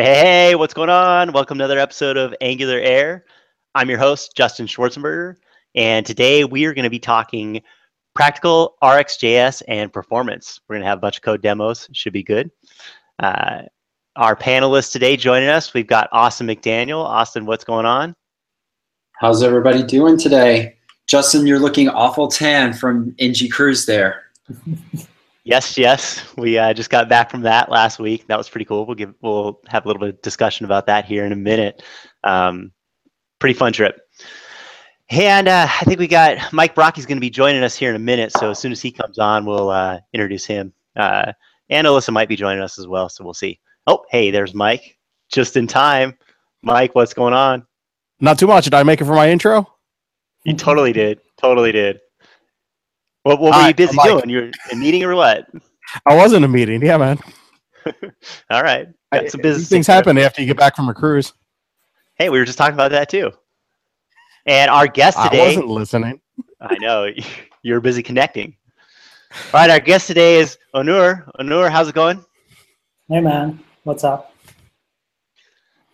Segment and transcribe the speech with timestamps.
[0.00, 1.32] Hey, what's going on?
[1.32, 3.24] Welcome to another episode of Angular Air.
[3.74, 5.34] I'm your host, Justin Schwarzenberger,
[5.74, 7.60] and today we are going to be talking
[8.14, 10.60] practical RxJS and performance.
[10.68, 11.88] We're going to have a bunch of code demos.
[11.94, 12.48] Should be good.
[13.18, 13.62] Uh,
[14.14, 17.04] our panelists today joining us, we've got Austin McDaniel.
[17.04, 18.14] Austin, what's going on?
[19.14, 20.76] How's everybody doing today?
[21.08, 24.26] Justin, you're looking awful tan from NG Cruise there.
[25.48, 26.22] Yes, yes.
[26.36, 28.26] We uh, just got back from that last week.
[28.26, 28.84] That was pretty cool.
[28.84, 31.82] We'll give we'll have a little bit of discussion about that here in a minute.
[32.22, 32.70] Um,
[33.38, 33.98] pretty fun trip.
[35.08, 37.96] And uh, I think we got Mike Brocchi's going to be joining us here in
[37.96, 38.30] a minute.
[38.32, 40.74] So as soon as he comes on, we'll uh, introduce him.
[40.94, 41.32] Uh,
[41.70, 43.08] and Alyssa might be joining us as well.
[43.08, 43.58] So we'll see.
[43.86, 44.98] Oh, hey, there's Mike,
[45.32, 46.14] just in time.
[46.60, 47.66] Mike, what's going on?
[48.20, 48.64] Not too much.
[48.64, 49.66] Did I make it for my intro?
[50.44, 51.20] You totally did.
[51.38, 52.00] Totally did.
[53.28, 54.30] What, what were you busy doing?
[54.30, 55.46] You're in a meeting or what?
[56.06, 56.80] I was in a meeting.
[56.80, 57.18] Yeah, man.
[58.50, 58.88] All right.
[59.12, 59.68] Got some business.
[59.68, 61.34] Things happen after you get back from a cruise.
[62.14, 63.30] Hey, we were just talking about that too.
[64.46, 65.42] And our guest today.
[65.42, 66.22] I wasn't listening.
[66.58, 67.10] I know
[67.62, 68.56] you're busy connecting.
[69.52, 71.30] All right, our guest today is Onur.
[71.38, 72.24] Onur, how's it going?
[73.10, 73.60] Hey, man.
[73.84, 74.32] What's up?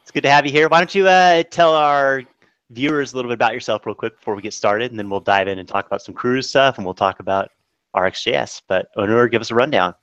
[0.03, 0.69] It's good to have you here.
[0.69, 2.23] Why don't you uh, tell our
[2.71, 5.21] viewers a little bit about yourself real quick before we get started, and then we'll
[5.21, 7.51] dive in and talk about some cruise stuff, and we'll talk about
[7.95, 8.63] RxJS.
[8.69, 9.95] But Onur, give us a rundown.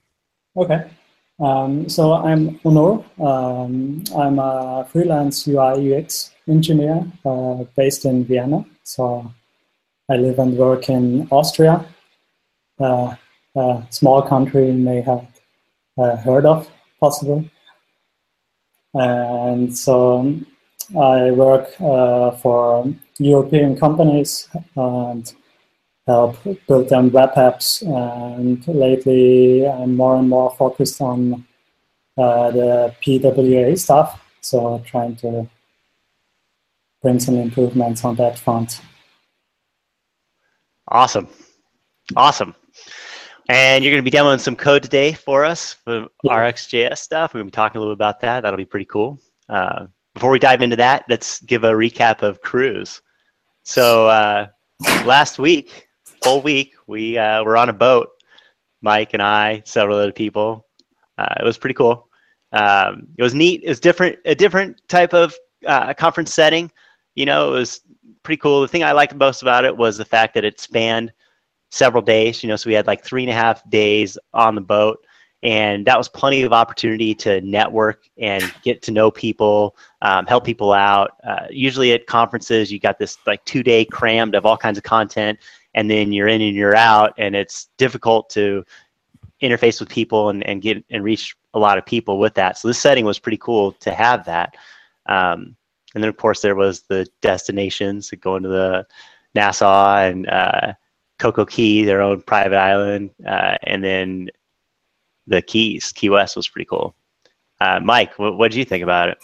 [0.55, 0.89] Okay.
[1.39, 3.03] Um, so I'm Onur.
[3.19, 8.65] Um, I'm a freelance UI UX engineer uh, based in Vienna.
[8.83, 9.31] So
[10.09, 11.85] I live and work in Austria,
[12.79, 13.15] uh,
[13.55, 15.25] a small country you may have
[15.97, 17.49] uh, heard of, possibly.
[18.93, 20.35] And so
[20.95, 25.33] I work uh, for European companies and
[26.07, 27.81] help build them web apps.
[27.81, 31.45] And lately, I'm more and more focused on
[32.17, 34.21] uh, the PWA stuff.
[34.41, 35.47] So trying to
[37.01, 38.81] bring some improvements on that front.
[40.87, 41.27] Awesome.
[42.15, 42.55] Awesome.
[43.49, 46.51] And you're going to be demoing some code today for us for yeah.
[46.51, 47.33] RxJS stuff.
[47.33, 48.41] We're going to be talking a little bit about that.
[48.41, 49.19] That'll be pretty cool.
[49.49, 49.87] Uh,
[50.21, 53.01] before we dive into that, let's give a recap of cruise.
[53.63, 54.49] So uh,
[55.03, 55.87] last week,
[56.21, 58.09] whole week, we uh, were on a boat.
[58.83, 60.67] Mike and I, several other people.
[61.17, 62.07] Uh, it was pretty cool.
[62.51, 63.63] Um, it was neat.
[63.63, 65.33] It was different, a different type of
[65.65, 66.71] uh, conference setting.
[67.15, 67.81] You know, it was
[68.21, 68.61] pretty cool.
[68.61, 71.11] The thing I liked most about it was the fact that it spanned
[71.71, 72.43] several days.
[72.43, 75.03] You know, so we had like three and a half days on the boat
[75.43, 80.45] and that was plenty of opportunity to network and get to know people um, help
[80.45, 81.11] people out.
[81.23, 84.83] Uh, usually at conferences you got this like two day crammed of all kinds of
[84.83, 85.39] content
[85.73, 88.63] and then you're in and you're out and it's difficult to
[89.41, 92.57] interface with people and, and get and reach a lot of people with that.
[92.57, 94.55] So this setting was pretty cool to have that.
[95.07, 95.55] Um,
[95.95, 98.85] and then of course there was the destinations going to the
[99.33, 100.73] nassau and uh,
[101.19, 104.29] CocoCay their own private island uh, and then
[105.31, 105.91] the Keys.
[105.91, 106.95] Key West was pretty cool.
[107.59, 109.17] Uh, Mike, what did you think about it?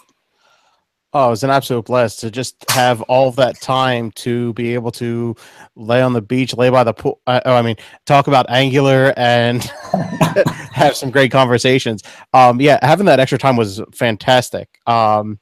[1.14, 4.90] Oh, it was an absolute blast to just have all that time to be able
[4.92, 5.34] to
[5.74, 7.20] lay on the beach, lay by the pool.
[7.26, 9.64] Uh, oh, I mean, talk about Angular and
[10.72, 12.02] have some great conversations.
[12.34, 14.68] Um, yeah, having that extra time was fantastic.
[14.86, 15.40] Um,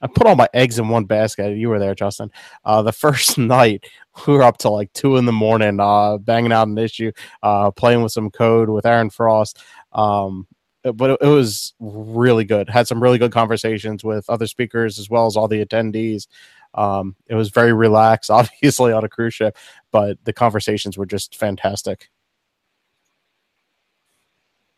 [0.00, 1.56] I put all my eggs in one basket.
[1.56, 2.30] You were there, Justin.
[2.64, 3.84] Uh, the first night,
[4.26, 7.12] we were up till like two in the morning, uh, banging out an issue,
[7.42, 9.58] uh, playing with some code with Aaron Frost.
[9.92, 10.46] Um,
[10.82, 12.68] but it, was really good.
[12.68, 16.26] Had some really good conversations with other speakers as well as all the attendees.
[16.74, 19.56] Um, it was very relaxed, obviously on a cruise ship,
[19.90, 22.10] but the conversations were just fantastic.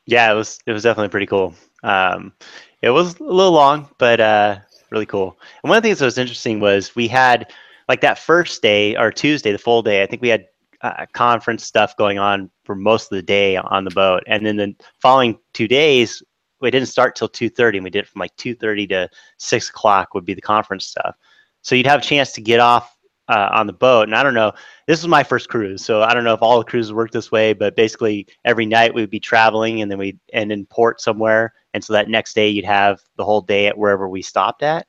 [0.06, 1.54] Yeah, it was it was definitely pretty cool.
[1.82, 2.34] Um,
[2.82, 4.58] it was a little long, but uh,
[4.91, 5.38] really cool.
[5.62, 7.50] And one of the things that was interesting was we had
[7.88, 10.02] like that first day or Tuesday, the full day.
[10.02, 10.46] I think we had
[10.84, 14.56] uh, conference stuff going on for most of the day on the boat, and then
[14.56, 16.22] the following two days
[16.60, 19.08] we didn't start till two thirty, and we did it from like two thirty to
[19.38, 21.16] six o'clock would be the conference stuff.
[21.62, 22.96] So you'd have a chance to get off
[23.28, 24.52] uh, on the boat, and I don't know.
[24.86, 27.32] This was my first cruise, so I don't know if all the cruises work this
[27.32, 31.00] way, but basically every night we would be traveling, and then we'd end in port
[31.00, 34.62] somewhere, and so that next day you'd have the whole day at wherever we stopped
[34.62, 34.87] at,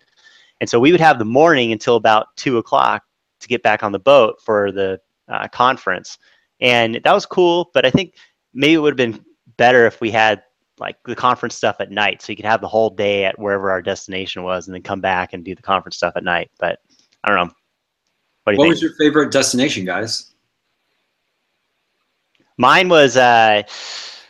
[0.59, 3.03] and so we would have the morning until about two o'clock
[3.39, 6.17] to get back on the boat for the uh, conference,
[6.59, 7.71] and that was cool.
[7.73, 8.15] But I think
[8.53, 9.23] maybe it would have been
[9.57, 10.43] better if we had
[10.79, 13.71] like the conference stuff at night, so you could have the whole day at wherever
[13.71, 16.51] our destination was, and then come back and do the conference stuff at night.
[16.59, 16.79] But
[17.23, 17.53] I don't know.
[18.43, 20.33] What, do you what was your favorite destination, guys?
[22.57, 23.63] Mine was uh,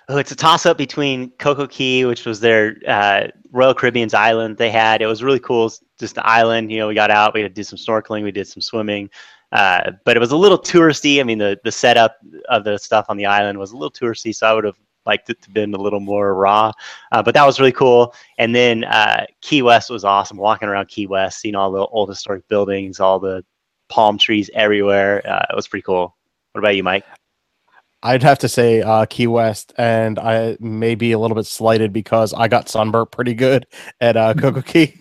[0.10, 4.72] oh, it's a toss up between CocoCay, which was their uh, Royal Caribbean's island they
[4.72, 5.02] had.
[5.02, 6.72] It was really cool, just an island.
[6.72, 9.10] You know, we got out, we did some snorkeling, we did some swimming,
[9.56, 11.22] uh, but it was a little touristy.
[11.22, 12.18] I mean, the the setup
[12.50, 15.30] of the stuff on the island was a little touristy, so I would have liked
[15.30, 16.74] it to have been a little more raw.
[17.14, 18.14] Uh, but that was really cool.
[18.38, 20.38] And then uh, Key West was awesome.
[20.38, 23.46] Walking around Key West, seeing all the old historic buildings, all the
[23.88, 25.22] palm trees everywhere.
[25.26, 26.18] Uh, it was pretty cool.
[26.52, 27.06] What about you, Mike?
[28.04, 31.94] I'd have to say uh, Key West, and I may be a little bit slighted
[31.94, 33.68] because I got sunburnt pretty good
[34.02, 34.34] at uh,
[34.66, 34.94] Cay,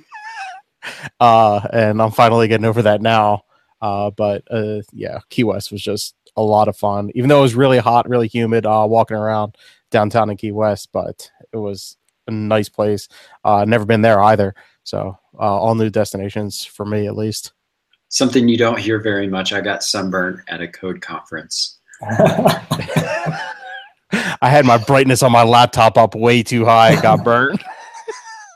[1.21, 3.43] uh, and I'm finally getting over that now.
[3.85, 7.43] Uh, but uh, yeah, Key West was just a lot of fun, even though it
[7.43, 9.57] was really hot, really humid, uh, walking around
[9.91, 10.89] downtown in Key West.
[10.91, 13.09] But it was a nice place.
[13.45, 14.55] Uh, never been there either,
[14.85, 17.53] so uh, all new destinations for me at least.
[18.09, 19.53] Something you don't hear very much.
[19.53, 21.79] I got sunburned at a code conference.
[22.03, 23.39] I
[24.41, 26.95] had my brightness on my laptop up way too high.
[26.95, 27.63] It got burnt.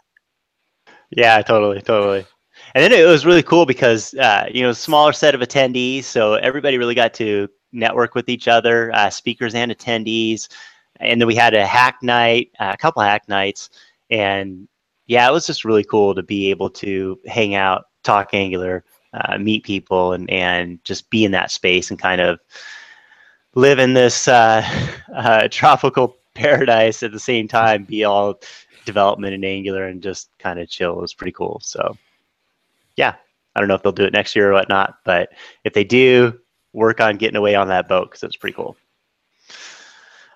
[1.11, 2.25] yeah, totally, totally.
[2.79, 6.35] And then it was really cool because uh, you know smaller set of attendees, so
[6.35, 10.47] everybody really got to network with each other, uh, speakers and attendees.
[11.01, 13.71] And then we had a hack night, uh, a couple hack nights,
[14.11, 14.69] and
[15.07, 19.39] yeah, it was just really cool to be able to hang out, talk Angular, uh,
[19.39, 22.39] meet people, and and just be in that space and kind of
[23.57, 24.63] live in this uh,
[25.17, 28.41] uh, tropical paradise at the same time, be all
[28.85, 30.93] development in Angular and just kind of chill.
[30.93, 31.61] It was pretty cool.
[31.65, 31.97] So,
[32.99, 33.15] yeah,
[33.55, 35.31] I don't know if they'll do it next year or whatnot, but
[35.65, 36.39] if they do,
[36.75, 38.77] work on getting away on that boat because it's pretty cool.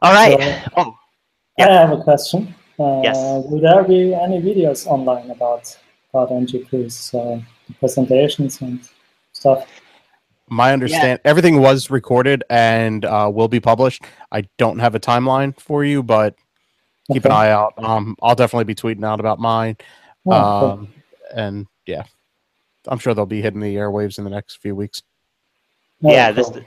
[0.01, 0.41] All right.
[0.41, 0.95] So, oh,
[1.59, 1.69] yeah.
[1.69, 2.55] I have a question.
[2.79, 3.17] Uh, yes.
[3.17, 5.77] Will there be any videos online about
[6.15, 7.41] about NG Cruise, uh,
[7.79, 8.89] presentations and
[9.33, 9.67] stuff?
[10.53, 11.31] my understand yeah.
[11.31, 14.05] everything was recorded and uh, will be published.
[14.31, 16.35] I don't have a timeline for you, but
[17.11, 17.15] okay.
[17.15, 17.73] keep an eye out.
[17.79, 19.79] Um, I'll definitely be tweeting out about mine.
[20.27, 20.89] Oh, um, cool.
[21.35, 22.05] and yeah,
[22.89, 25.03] I'm sure they'll be hitting the airwaves in the next few weeks.
[26.05, 26.63] Oh, yeah, this cool.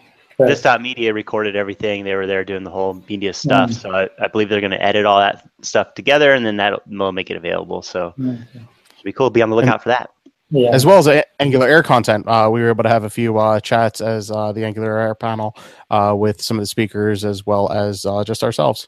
[0.48, 2.04] this dot media recorded everything.
[2.04, 3.72] They were there doing the whole media stuff.
[3.72, 3.80] Mm-hmm.
[3.80, 6.88] So I, I, believe they're going to edit all that stuff together, and then that
[6.88, 7.82] will make it available.
[7.82, 8.42] So mm-hmm.
[8.42, 9.30] it'll be cool.
[9.30, 10.10] Be on the lookout and, for that
[10.50, 10.70] yeah.
[10.72, 12.28] as well as a- Angular Air content.
[12.28, 15.16] Uh, we were able to have a few uh, chats as uh, the Angular Air
[15.16, 15.56] panel
[15.90, 18.88] uh, with some of the speakers as well as uh, just ourselves.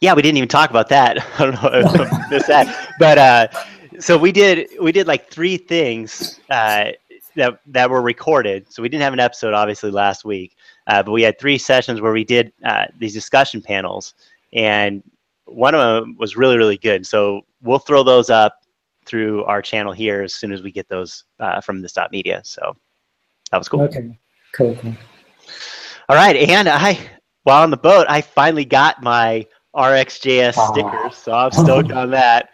[0.00, 1.18] Yeah, we didn't even talk about that.
[1.38, 3.48] I don't know if I missed that, but uh,
[4.00, 6.90] so we did we did like three things uh,
[7.36, 8.72] that that were recorded.
[8.72, 10.56] So we didn't have an episode obviously last week,
[10.86, 14.14] uh, but we had three sessions where we did uh, these discussion panels,
[14.52, 15.02] and
[15.44, 17.06] one of them was really really good.
[17.06, 18.56] So we'll throw those up
[19.06, 22.40] through our channel here as soon as we get those uh, from this dot media.
[22.44, 22.76] So
[23.50, 23.82] that was cool.
[23.82, 24.18] Okay,
[24.52, 24.94] cool, cool.
[26.08, 26.98] All right, and I
[27.44, 32.50] while on the boat, I finally got my RxJS stickers, so I'm stoked on that.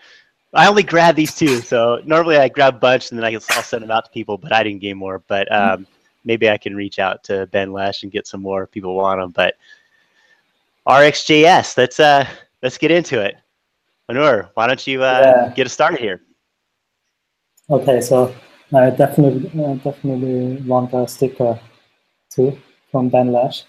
[0.54, 3.40] I only grabbed these two, so normally I grab a bunch and then I will
[3.40, 5.22] send them out to people, but I didn't get more.
[5.26, 5.87] But um,
[6.25, 9.20] maybe I can reach out to Ben Lesh and get some more if people want
[9.20, 9.31] them.
[9.31, 9.56] But
[10.87, 12.26] RxJS, let's uh,
[12.62, 13.37] let's get into it.
[14.10, 15.52] Onur, why don't you uh, yeah.
[15.54, 16.22] get us started here?
[17.69, 18.34] Okay, so
[18.72, 21.58] I definitely uh, definitely want a sticker
[22.31, 22.56] too
[22.90, 23.64] from Ben Lesh.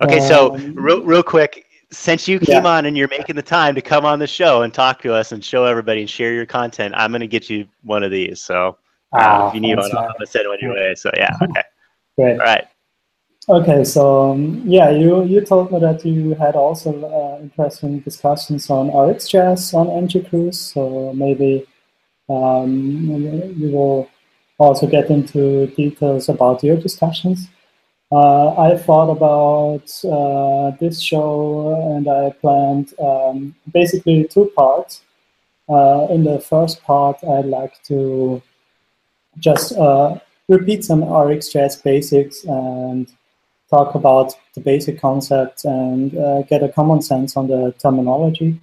[0.00, 2.70] Okay, um, so real, real quick, since you came yeah.
[2.70, 5.32] on and you're making the time to come on the show and talk to us
[5.32, 8.40] and show everybody and share your content, I'm going to get you one of these.
[8.40, 8.78] So
[9.12, 10.94] uh, ah, if you need one, I'm going to send one your way.
[10.94, 11.62] So yeah, okay.
[12.16, 12.32] Great.
[12.32, 12.66] All right.
[13.48, 18.70] Okay, so um, yeah, you you told me that you had also uh, interesting discussions
[18.70, 21.66] on RxJS on NG Cruise, so maybe
[22.28, 23.08] um,
[23.60, 24.08] we will
[24.58, 27.48] also get into details about your discussions.
[28.12, 35.00] Uh, I thought about uh, this show and I planned um, basically two parts.
[35.66, 38.42] Uh, in the first part, I'd like to
[39.38, 43.10] just uh, repeat some RxJS basics and
[43.70, 48.60] talk about the basic concepts and uh, get a common sense on the terminology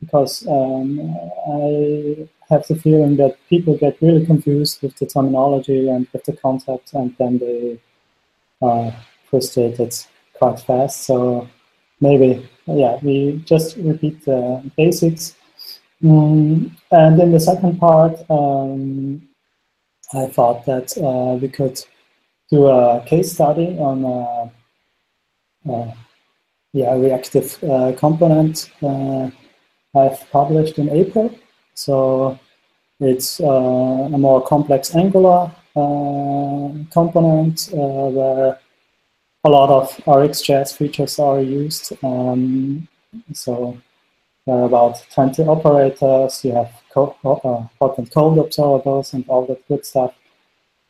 [0.00, 0.98] because um,
[1.46, 6.32] I have the feeling that people get really confused with the terminology and with the
[6.32, 7.78] concepts, and then they
[8.62, 8.94] are
[9.30, 9.94] frustrated
[10.34, 11.02] quite fast.
[11.02, 11.48] So
[12.00, 15.34] maybe, yeah, we just repeat the basics.
[16.02, 19.28] Mm, and in the second part, um,
[20.14, 21.78] I thought that uh, we could
[22.50, 25.94] do a case study on a, a
[26.72, 29.30] yeah, reactive uh, component uh,
[29.94, 31.34] I've published in April.
[31.74, 32.38] So
[33.00, 35.50] it's uh, a more complex Angular uh,
[36.92, 38.58] component uh, where
[39.44, 41.92] a lot of RxJS features are used.
[42.02, 42.88] Um,
[43.32, 43.78] So
[44.46, 46.44] there are about 20 operators.
[46.44, 50.14] You have uh, hot and cold observables and all that good stuff.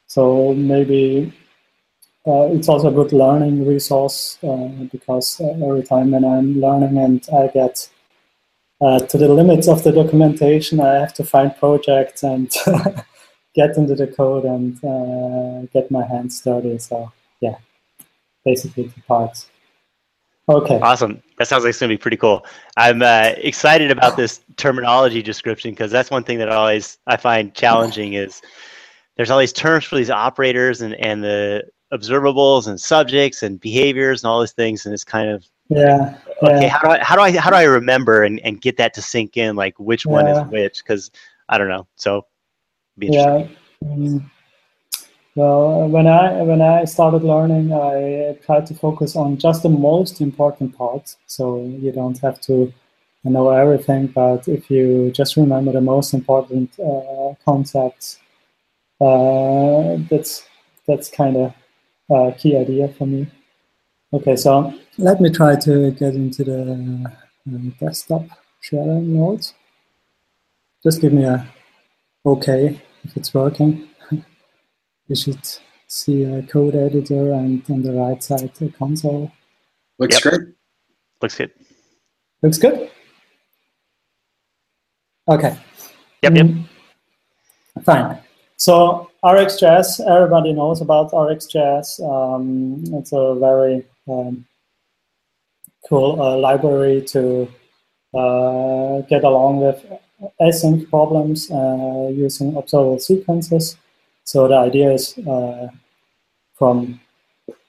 [0.06, 1.32] So maybe
[2.26, 6.98] uh, it's also a good learning resource uh, because uh, every time when I'm learning
[6.98, 7.88] and I get
[8.80, 12.50] uh, to the limits of the documentation, I have to find projects and
[13.54, 16.78] get into the code and uh, get my hands dirty.
[16.78, 17.56] So yeah,
[18.44, 19.48] basically the parts.
[20.48, 20.80] Okay.
[20.80, 21.22] Awesome.
[21.38, 22.46] That sounds like it's going to be pretty cool.
[22.76, 27.54] I'm uh, excited about this terminology description because that's one thing that always I find
[27.54, 28.40] challenging is
[29.16, 34.22] there's all these terms for these operators and, and the observables and subjects and behaviors
[34.22, 34.86] and all these things.
[34.86, 36.16] And it's kind of, Yeah.
[36.42, 36.68] okay, yeah.
[36.68, 39.02] how do I, how do I, how do I remember and, and get that to
[39.02, 39.54] sink in?
[39.54, 40.82] Like which one is which?
[40.86, 41.10] Cause
[41.50, 41.86] I don't know.
[41.96, 42.24] So
[42.98, 43.08] be.
[43.08, 43.46] Yeah.
[43.84, 44.30] Mm.
[45.38, 50.20] Well, when I when I started learning, I tried to focus on just the most
[50.20, 51.16] important parts.
[51.26, 52.72] So you don't have to
[53.22, 58.18] know everything, but if you just remember the most important uh, concepts,
[59.00, 60.44] uh, that's
[60.88, 61.54] that's kind of
[62.10, 63.30] a key idea for me.
[64.12, 67.12] Okay, so let me try to get into the
[67.46, 68.24] uh, desktop
[68.60, 69.46] sharing mode.
[70.82, 71.46] Just give me a
[72.26, 73.88] okay if it's working.
[75.08, 75.40] you should
[75.86, 79.32] see a code editor and on the right side a console.
[79.98, 80.22] Looks Yep.
[80.22, 80.48] great.
[81.22, 81.50] Looks good.
[82.42, 82.90] Looks good?
[85.28, 85.56] Okay.
[86.22, 86.34] Yep.
[86.36, 86.46] Yep.
[86.46, 86.64] Mm,
[87.84, 88.18] Fine.
[88.56, 92.00] So RxJS, everybody knows about RxJS.
[92.00, 94.44] Um, it's a very um,
[95.88, 97.48] cool uh, library to
[98.14, 99.84] uh, get along with
[100.40, 103.76] async problems uh, using observable sequences.
[104.24, 105.68] So the idea is uh,
[106.54, 107.00] from,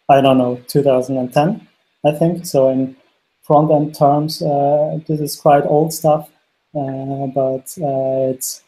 [0.10, 1.68] I don't know, 2010,
[2.06, 2.46] I think.
[2.46, 2.96] So in
[3.44, 6.29] front-end terms, uh, this is quite old stuff,
[6.75, 8.63] uh, but uh, it's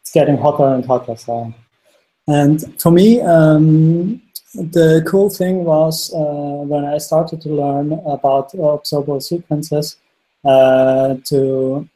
[0.00, 1.16] it's getting hotter and hotter.
[1.16, 1.52] So,
[2.26, 4.22] and for me, um,
[4.54, 9.96] the cool thing was uh, when I started to learn about observable sequences
[10.44, 11.88] to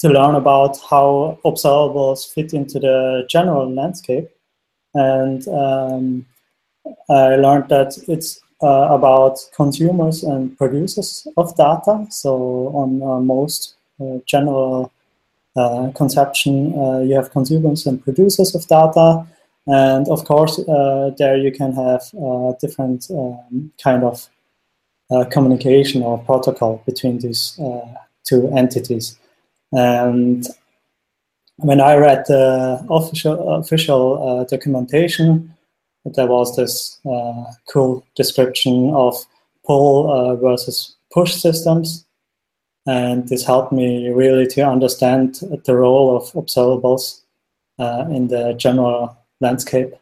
[0.00, 4.28] to learn about how observables fit into the general landscape,
[4.94, 6.26] and um,
[7.08, 12.06] I learned that it's uh, about consumers and producers of data.
[12.10, 14.92] So on uh, most uh, general
[15.56, 19.26] uh, conception, uh, you have consumers and producers of data,
[19.66, 22.02] and of course, uh, there you can have
[22.60, 24.28] different um, kind of
[25.30, 27.58] communication or protocol between these
[28.24, 29.18] two entities.
[29.72, 30.46] And
[31.56, 35.54] when I read the official official uh, documentation,
[36.04, 39.14] there was this uh, cool description of
[39.64, 42.04] pull uh, versus push systems.
[42.86, 47.20] And this helped me really to understand the role of observables
[47.78, 49.94] uh, in the general landscape.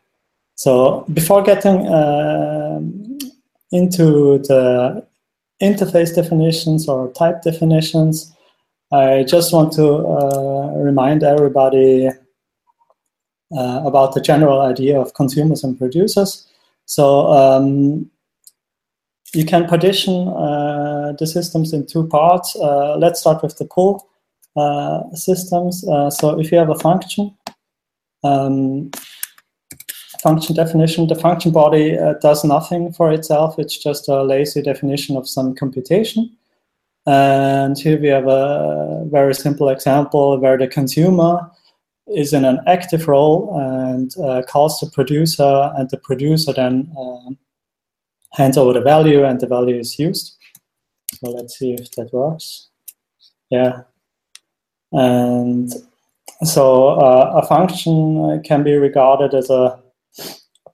[0.54, 3.18] So before getting um
[3.70, 5.04] into the
[5.60, 8.32] interface definitions or type definitions,
[8.90, 12.08] I just want to uh, remind everybody
[13.56, 16.46] uh, about the general idea of consumers and producers.
[16.86, 18.10] So um,
[19.34, 22.56] you can partition uh, the systems in two parts.
[22.56, 24.08] Uh, let's start with the pull
[24.56, 25.86] uh, systems.
[25.86, 27.36] Uh, so if you have a function,
[28.24, 28.90] um,
[30.22, 33.58] function definition, the function body does nothing for itself.
[33.58, 36.37] It's just a lazy definition of some computation.
[37.06, 41.50] And here we have a very simple example where the consumer
[42.06, 47.38] is in an active role and uh, calls the producer, and the producer then um,
[48.32, 50.36] hands over the value, and the value is used.
[51.14, 52.68] So let's see if that works.
[53.50, 53.82] Yeah.
[54.92, 55.72] And
[56.42, 59.80] so uh, a function can be regarded as a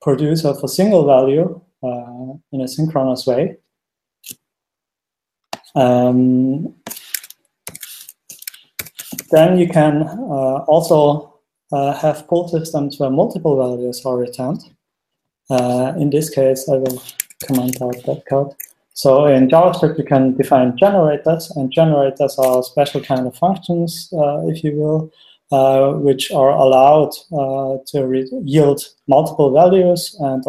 [0.02, 3.56] producer for single value uh, in a synchronous way.
[5.74, 6.74] Um,
[9.30, 11.34] then you can uh, also
[11.72, 14.60] uh, have pull systems where multiple values are returned.
[15.50, 17.02] Uh, in this case, I will
[17.46, 18.54] comment out that code.
[18.92, 24.46] So in JavaScript, you can define generators, and generators are special kind of functions, uh,
[24.46, 25.10] if you will,
[25.50, 30.44] uh, which are allowed uh, to yield multiple values and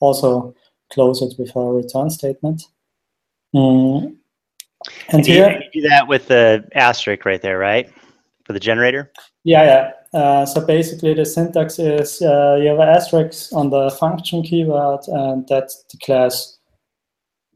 [0.00, 0.54] also
[0.92, 2.62] close it with a return statement.
[3.54, 4.16] Mm.
[5.08, 7.90] And And you, here, you do that with the asterisk right there, right?
[8.44, 9.12] For the generator?
[9.44, 10.18] Yeah, yeah.
[10.18, 15.00] Uh, so basically, the syntax is uh, you have an asterisk on the function keyword,
[15.08, 16.58] and that declares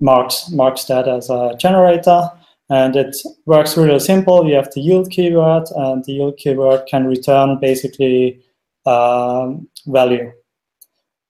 [0.00, 2.31] marks marks that as a generator.
[2.69, 4.49] And it works really simple.
[4.49, 8.43] You have the yield keyword, and the yield keyword can return basically
[8.87, 10.33] um, value.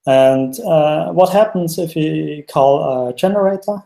[0.07, 3.83] And uh, what happens if we call a generator?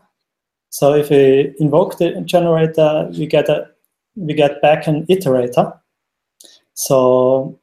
[0.69, 3.69] So if we invoke the generator, we get a
[4.15, 5.79] we get back an iterator.
[6.73, 7.59] So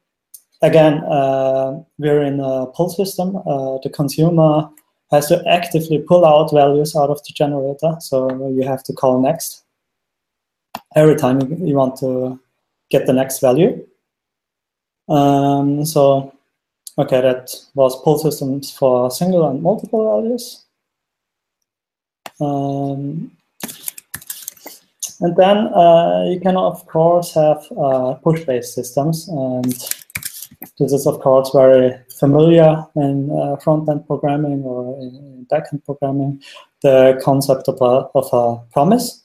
[0.61, 3.35] again, uh, we're in a pull system.
[3.37, 4.69] Uh, the consumer
[5.11, 7.95] has to actively pull out values out of the generator.
[7.99, 9.63] So you have to call next
[10.95, 12.39] every time you want to
[12.89, 13.85] get the next value.
[15.07, 16.33] Um, so,
[16.97, 20.64] okay, that was pull systems for single and multiple values.
[22.39, 23.31] Um,
[25.21, 29.27] and then uh, you can, of course, have uh, push-based systems.
[29.29, 29.73] And
[30.77, 36.41] this is, of course, very familiar in uh, front-end programming or in, back-end programming,
[36.81, 39.23] the concept of a, of a promise.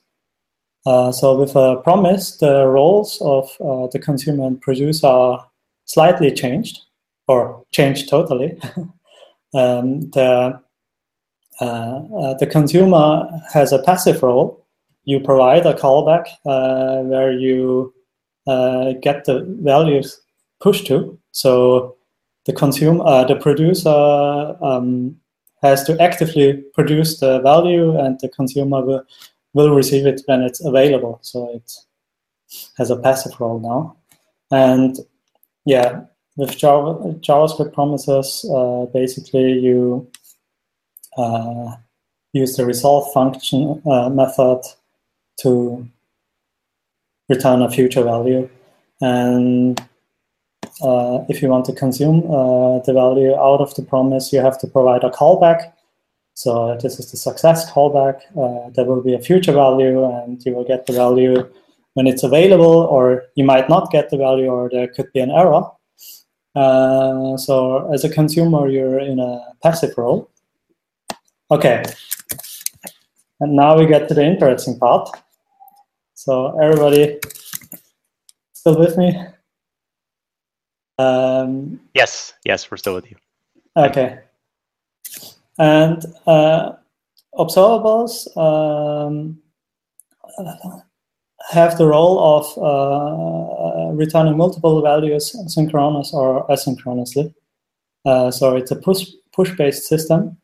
[0.86, 5.50] Uh, so with a promise, the roles of uh, the consumer and producer are
[5.84, 6.80] slightly changed
[7.26, 8.58] or changed totally.
[9.54, 10.60] um, the,
[11.60, 14.64] the consumer has a passive role.
[15.04, 17.94] You provide a callback uh, where you
[18.46, 20.20] get the values
[20.60, 21.18] pushed to.
[21.32, 21.96] So
[22.46, 23.90] the consumer, the producer
[24.62, 25.16] um,
[25.62, 29.04] has to actively produce the value and the consumer will
[29.52, 31.18] will receive it when it's available.
[31.22, 31.72] So it
[32.78, 33.96] has a passive role now.
[34.50, 34.96] And
[35.64, 36.02] yeah,
[36.36, 40.10] with Java, JavaScript promises, uh, basically you
[41.16, 41.76] uh,
[42.32, 44.62] use the resolve function uh, method
[45.40, 45.88] to
[47.28, 48.48] return a future value.
[49.00, 49.80] And
[50.82, 54.58] uh, if you want to consume uh, the value out of the promise, you have
[54.60, 55.72] to provide a callback
[56.40, 58.22] so this is the success callback.
[58.34, 61.46] Uh, there will be a future value and you will get the value
[61.92, 65.30] when it's available or you might not get the value or there could be an
[65.30, 65.64] error.
[66.54, 70.30] Uh, so as a consumer, you're in a passive role.
[71.50, 71.82] Okay.
[73.40, 75.08] And now we get to the interesting part.
[76.14, 77.18] So everybody
[78.52, 79.18] still with me?
[80.98, 83.16] Um, yes, yes, we're still with you.
[83.76, 84.18] Okay.
[85.58, 86.72] And uh,
[87.34, 89.40] observables um,
[91.50, 97.34] have the role of uh, returning multiple values synchronous or asynchronously.
[98.04, 100.36] Uh, so it's a push push based system.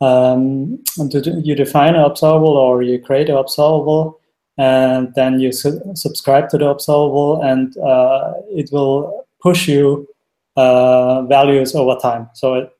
[0.00, 4.20] Um, you define an observable or you create an observable,
[4.58, 10.06] and then you su subscribe to the observable, and uh, it will push you
[10.56, 12.28] uh, values over time.
[12.34, 12.70] So it,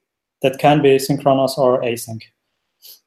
[0.42, 2.22] that can be synchronous or async.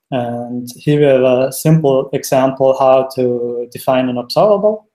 [0.10, 4.88] And here we have a simple example how to define an observable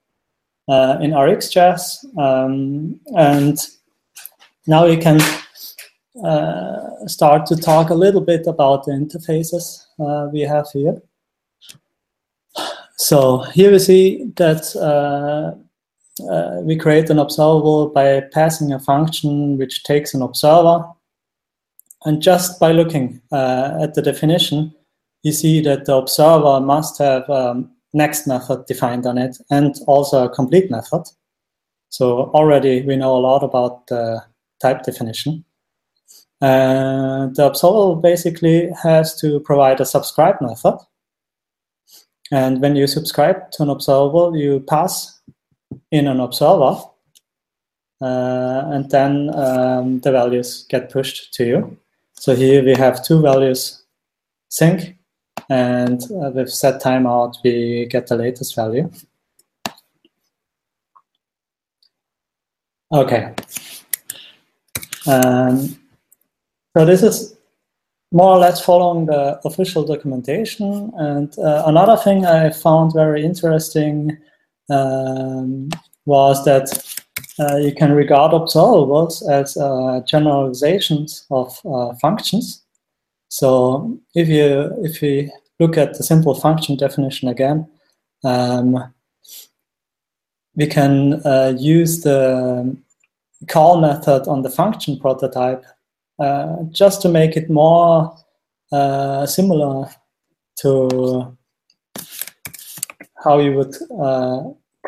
[0.67, 2.17] uh, in RxJS.
[2.17, 3.57] Um, and
[4.65, 5.19] now you can
[6.23, 11.01] uh, start to talk a little bit about the interfaces uh, we have here.
[12.97, 15.55] So here we see that uh,
[16.31, 20.85] uh, we create an observable by passing a function which takes an observer
[22.05, 24.73] and just by looking uh, at the definition,
[25.23, 30.25] you see that the observer must have um, next method defined on it and also
[30.25, 31.03] a complete method.
[31.89, 34.23] So already we know a lot about the
[34.61, 35.45] type definition.
[36.43, 40.77] Uh, the observer basically has to provide a subscribe method.
[42.33, 45.21] And when you subscribe to an observable, you pass
[45.89, 46.81] in an observer,
[48.01, 51.77] uh, and then um, the values get pushed to you.
[52.11, 53.85] So here we have two values
[54.49, 54.97] sync,
[55.49, 58.91] and uh, with set timeout, we get the latest value.
[62.91, 63.33] Okay.
[65.07, 65.79] Um,
[66.75, 67.35] so this is
[68.13, 70.91] more or less following the official documentation.
[70.95, 74.17] And uh, another thing I found very interesting
[74.69, 75.69] um,
[76.05, 76.95] was that
[77.39, 82.61] uh, you can regard observables as uh, generalizations of uh, functions.
[83.29, 87.67] So if you if we look at the simple function definition again,
[88.23, 88.93] um,
[90.55, 92.77] we can uh, use the
[93.47, 95.65] call method on the function prototype
[96.19, 98.15] uh, just to make it more
[98.71, 99.89] uh, similar
[100.57, 101.37] to
[103.23, 103.75] how you would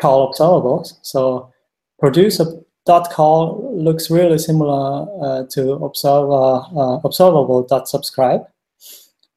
[0.00, 0.98] call observables.
[1.02, 1.52] So
[1.98, 8.42] producer.call looks really similar uh, to observer uh, observable.subscribe.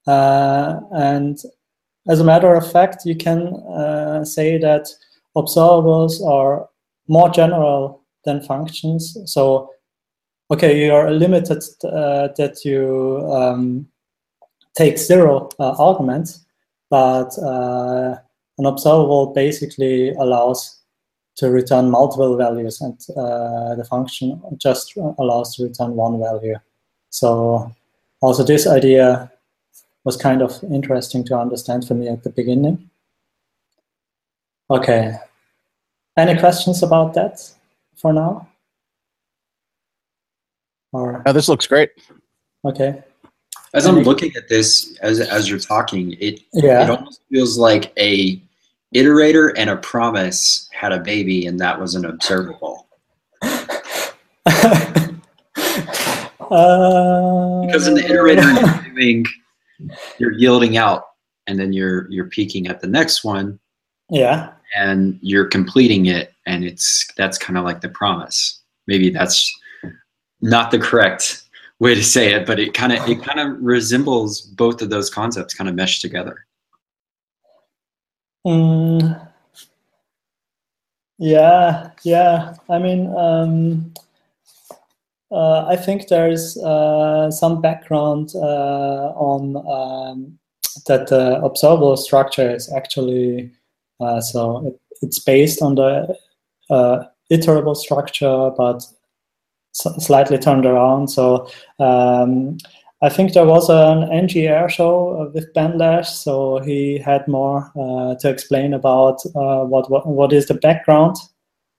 [0.05, 1.39] Uh, and
[2.07, 4.87] as a matter of fact, you can uh, say that
[5.35, 6.67] observables are
[7.07, 9.17] more general than functions.
[9.25, 9.71] So,
[10.51, 13.87] okay, you are limited uh, that you um,
[14.75, 16.45] take zero uh, arguments,
[16.89, 18.17] but uh,
[18.57, 20.79] an observable basically allows
[21.37, 26.55] to return multiple values, and uh, the function just allows to return one value.
[27.09, 27.73] So,
[28.21, 29.31] also this idea
[30.03, 32.89] was kind of interesting to understand for me at the beginning.
[34.69, 35.15] Okay.
[36.17, 37.39] Any questions about that
[37.95, 38.48] for now?
[40.91, 41.91] Or Oh, this looks great.
[42.65, 43.03] okay.
[43.73, 46.83] As I'm looking at this, as as you're talking, it yeah.
[46.85, 48.41] it almost feels like a
[48.95, 52.87] iterator and a promise had a baby, and that was an observable.
[53.43, 53.61] uh,
[57.65, 59.25] Because in the iterator, you're doing,
[60.17, 61.03] you're yielding out,
[61.47, 63.59] and then you're you're peeking at the next one,
[64.09, 64.51] Yeah.
[64.75, 68.61] and you're completing it, and it's that's kind of like the promise.
[68.87, 69.53] Maybe that's
[70.41, 71.43] not the correct
[71.79, 75.09] way to say it, but it kind of it kind of resembles both of those
[75.09, 76.45] concepts kind of meshed together.
[78.45, 79.27] Mm,
[81.17, 82.55] yeah, yeah.
[82.69, 83.93] I mean, um,
[85.31, 90.39] uh, I think there's uh, some background uh, on um,
[90.87, 93.51] that the observable structure is actually
[93.99, 96.15] uh, so it, it's based on the
[96.69, 98.83] uh, iterable structure, but
[99.71, 101.09] slightly turned around.
[101.09, 102.57] So um,
[103.01, 107.27] I think there was an NG Air show uh, with Ben Lesh, so he had
[107.27, 111.15] more uh, to explain about uh, what, what what is the background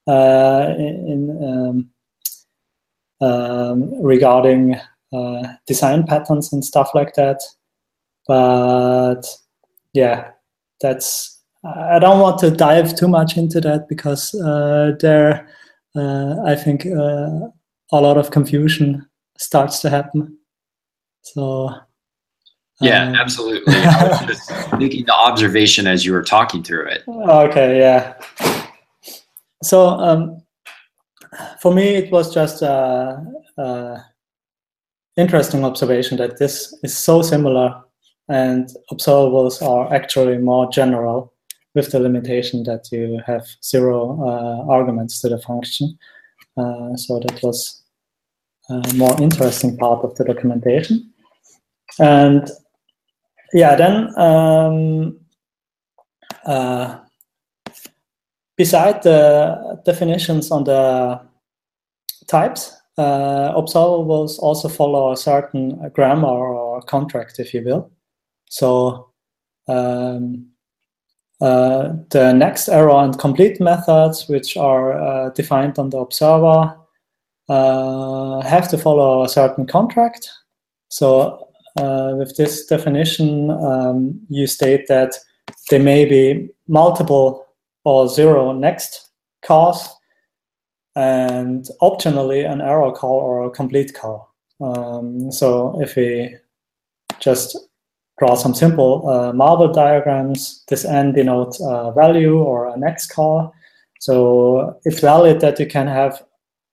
[0.06, 1.90] uh, in,
[3.20, 4.76] um, um, regarding
[5.12, 7.42] uh, design patterns and stuff like that.
[8.26, 9.26] But
[9.92, 10.30] yeah,
[10.80, 15.46] that's I don't want to dive too much into that because uh, there
[15.94, 16.86] I think
[17.92, 20.38] a lot of confusion starts to happen.
[21.22, 21.70] So
[22.80, 23.74] Yeah, um, absolutely.
[23.74, 27.02] I was just making the observation as you were talking through it.
[27.08, 28.14] Okay, yeah.
[29.62, 30.42] So um,
[31.60, 33.22] for me, it was just a,
[33.58, 34.04] a
[35.16, 37.82] interesting observation that this is so similar,
[38.28, 41.34] and observables are actually more general,
[41.74, 45.98] with the limitation that you have zero uh, arguments to the function.
[46.56, 47.79] Uh, so that was
[48.70, 51.12] a more interesting part of the documentation,
[51.98, 52.48] and
[53.52, 54.18] yeah, then.
[54.18, 55.16] Um,
[56.46, 56.98] uh,
[58.56, 61.20] beside the definitions on the
[62.26, 67.90] types, uh, observables also follow a certain grammar or contract, if you will.
[68.50, 69.10] So
[69.68, 70.46] um,
[71.40, 76.76] uh, the next error and complete methods, which are uh, defined on the observer,
[77.50, 80.30] uh, have to follow a certain contract.
[80.88, 85.14] So uh, with this definition, um, you state that
[85.68, 87.46] there may be multiple
[87.84, 89.10] or zero next
[89.44, 89.88] calls
[90.94, 94.32] and optionally an error call or a complete call.
[94.60, 96.36] Um, so if we
[97.18, 97.56] just
[98.18, 103.52] draw some simple uh, marble diagrams, this n denotes a value or a next call.
[103.98, 106.22] So it's valid that you can have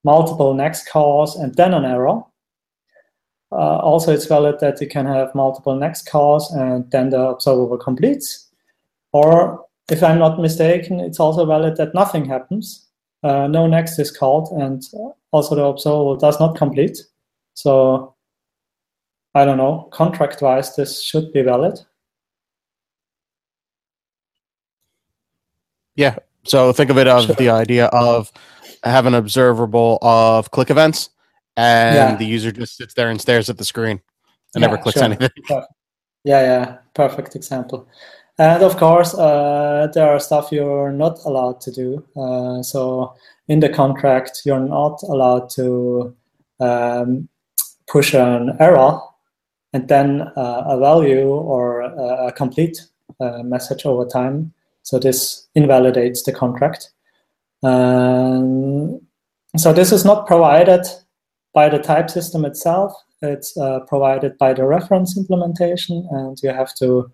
[0.03, 2.21] multiple next calls and then an error.
[3.51, 7.77] Uh, also, it's valid that you can have multiple next calls and then the observable
[7.77, 8.49] completes.
[9.13, 12.87] Or if I'm not mistaken, it's also valid that nothing happens.
[13.23, 14.83] Uh, no next is called, and
[15.31, 16.99] also the observable does not complete.
[17.53, 18.13] So
[19.33, 19.87] I don't know.
[19.91, 21.79] Contract-wise, this should be valid.
[25.95, 26.17] Yeah.
[26.43, 27.35] So think of it as Sure.
[27.35, 28.31] the idea of
[28.89, 31.09] have an observable of click events,
[31.55, 32.15] and Yeah.
[32.15, 34.01] the user just sits there and stares at the screen
[34.53, 35.05] and never clicks sure.
[35.05, 35.29] anything.
[36.23, 37.87] Yeah, yeah, perfect example.
[38.37, 42.05] And of course, uh, there are stuff you're not allowed to do.
[42.17, 43.13] Uh, so
[43.47, 46.13] in the contract, you're not allowed to
[46.59, 47.29] um,
[47.87, 48.99] push an error
[49.73, 52.77] and then uh, a value or a, a complete
[53.19, 54.53] uh, message over time.
[54.83, 56.91] So this invalidates the contract.
[57.67, 59.01] Um,
[59.57, 60.85] so this is not provided
[61.53, 62.93] by the type system itself.
[63.21, 67.11] It's uh, provided by the reference implementation, and you have to,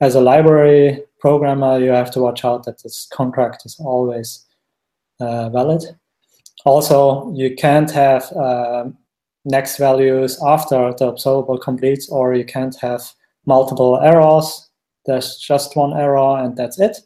[0.00, 4.44] as a library programmer, you have to watch out that this contract is always
[5.20, 5.82] uh, valid.
[6.64, 8.96] Also, you can't have um
[9.44, 13.02] next values after the observable completes, or you can't have
[13.46, 14.66] multiple errors
[15.06, 16.98] there's just one error and that's it.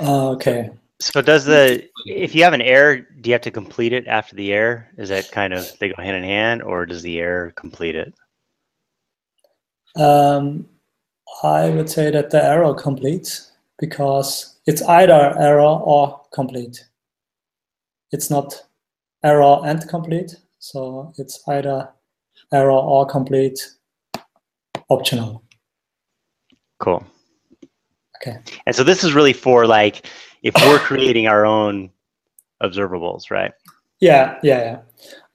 [0.00, 0.70] Uh, okay.
[1.00, 4.36] So does the if you have an error, do you have to complete it after
[4.36, 4.88] the error?
[4.96, 8.14] Is that kind of they go hand in hand, or does the error complete it?
[10.00, 10.66] Um,
[11.42, 16.84] I would say that the error completes because it's either error or complete.
[18.12, 18.64] It's not
[19.22, 21.90] error and complete, so it's either
[22.52, 23.58] error or complete
[24.88, 25.42] optional.
[26.78, 27.04] Cool.
[28.26, 28.38] Okay.
[28.66, 30.06] And so this is really for like
[30.42, 31.90] if we're creating our own
[32.62, 33.52] observables, right?
[34.00, 34.80] Yeah, yeah, yeah.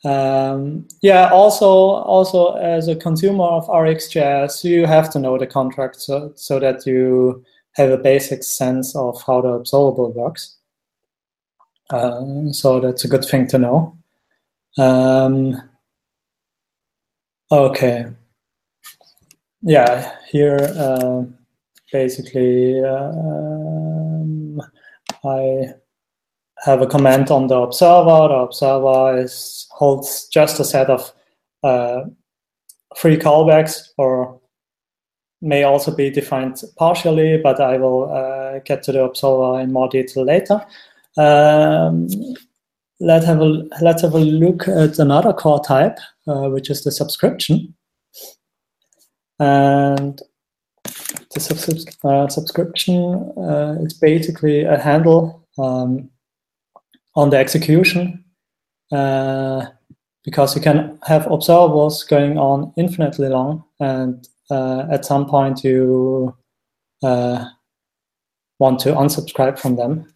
[0.05, 5.97] Um, yeah, also, also as a consumer of RxJS, you have to know the contract
[5.97, 10.57] so, so that you have a basic sense of how the observable works.
[11.91, 13.97] Um, so that's a good thing to know.
[14.77, 15.61] Um,
[17.51, 18.05] okay.
[19.61, 21.23] Yeah, here uh,
[21.91, 24.61] basically um,
[25.23, 25.73] I
[26.63, 28.27] have a comment on the observer.
[28.27, 31.11] The observer is holds just a set of
[31.63, 32.01] uh,
[32.95, 34.39] free callbacks or
[35.41, 39.87] may also be defined partially, but I will uh, get to the observer in more
[39.87, 40.65] detail later.
[41.17, 42.07] Um,
[42.99, 45.97] let's have a let's have a look at another core type,
[46.27, 47.73] uh, which is the subscription.
[49.39, 50.21] And
[51.33, 56.09] the subs- uh, subscription uh, is basically a handle um,
[57.15, 58.23] on the execution
[58.91, 59.65] uh,
[60.23, 66.35] because you can have observables going on infinitely long, and uh, at some point you
[67.03, 67.45] uh,
[68.59, 70.13] want to unsubscribe from them.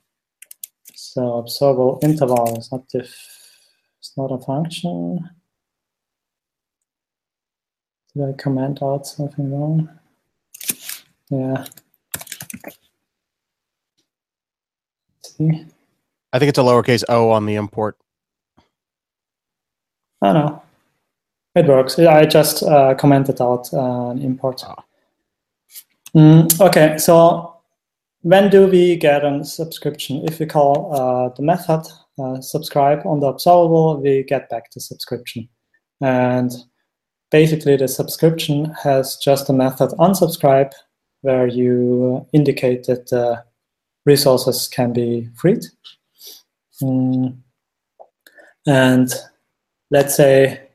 [0.94, 5.30] So observable interval is not it's not a function.
[8.16, 9.90] Did I comment out something wrong?
[11.30, 11.66] Yeah.
[15.24, 15.66] See?
[16.32, 17.98] I think it's a lowercase o on the import.
[20.22, 20.62] I don't know.
[21.56, 22.00] It works.
[22.00, 24.64] I just uh, commented out uh, an import.
[24.66, 24.84] Ah.
[26.16, 27.58] Mm, okay, so
[28.22, 30.24] when do we get a subscription?
[30.26, 31.86] If we call uh, the method
[32.20, 35.50] uh, subscribe on the observable, we get back the subscription.
[36.02, 36.52] And
[37.32, 40.72] basically, the subscription has just a method unsubscribe
[41.24, 43.44] where you indicate that the
[44.06, 45.66] resources can be freed.
[46.82, 47.38] Mm.
[48.68, 49.14] And
[49.90, 50.68] let's say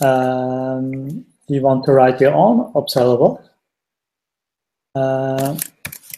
[0.00, 3.42] um, you want to write your own observable.
[4.94, 5.58] Uh,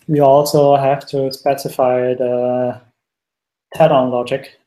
[0.07, 2.81] you also have to specify the
[3.75, 4.59] head-on logic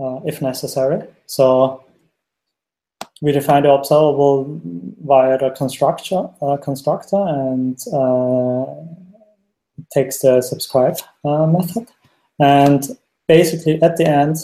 [0.00, 1.02] uh, if necessary.
[1.26, 1.84] So
[3.20, 4.60] we define the observable
[5.04, 8.64] via the constructor, uh, constructor and uh,
[9.92, 11.88] takes the subscribe uh, method.
[12.38, 12.82] And
[13.28, 14.36] basically at the end,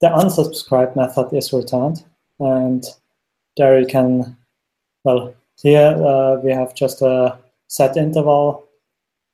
[0.00, 2.04] the unsubscribe method is returned.
[2.40, 2.84] And
[3.56, 4.36] there you can,
[5.04, 7.38] well, here uh, we have just a
[7.68, 8.64] set interval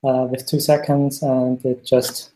[0.05, 2.31] uh, with two seconds and it just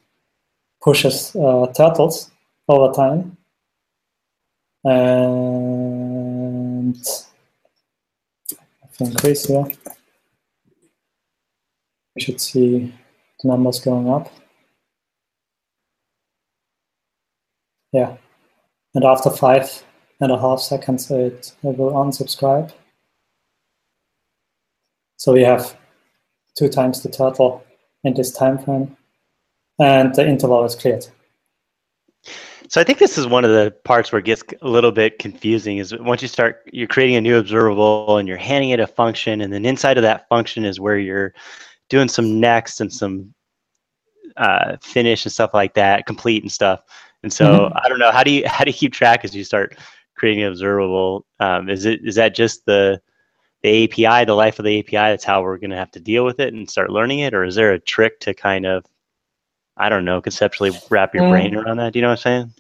[0.82, 2.30] pushes uh, turtles
[2.68, 3.36] over time.
[4.84, 5.81] And
[8.50, 9.66] I increase here,
[12.14, 12.92] we should see
[13.40, 14.32] the numbers going up.
[17.92, 18.16] Yeah,
[18.94, 19.84] and after five
[20.20, 22.72] and a half seconds, it, it will unsubscribe.
[25.16, 25.76] So we have
[26.56, 27.64] two times the turtle
[28.04, 28.96] in this time frame,
[29.78, 31.06] and the interval is cleared.
[32.72, 35.18] So I think this is one of the parts where it gets a little bit
[35.18, 35.76] confusing.
[35.76, 39.42] Is once you start, you're creating a new observable and you're handing it a function,
[39.42, 41.34] and then inside of that function is where you're
[41.90, 43.34] doing some next and some
[44.38, 46.82] uh, finish and stuff like that, complete and stuff.
[47.22, 47.76] And so mm-hmm.
[47.76, 49.76] I don't know how do you how do you keep track as you start
[50.16, 51.26] creating an observable?
[51.40, 53.02] Um, is it is that just the
[53.62, 54.96] the API, the life of the API?
[54.96, 57.44] That's how we're going to have to deal with it and start learning it, or
[57.44, 58.86] is there a trick to kind of
[59.76, 61.32] I don't know conceptually wrap your mm.
[61.32, 61.92] brain around that?
[61.92, 62.54] Do you know what I'm saying?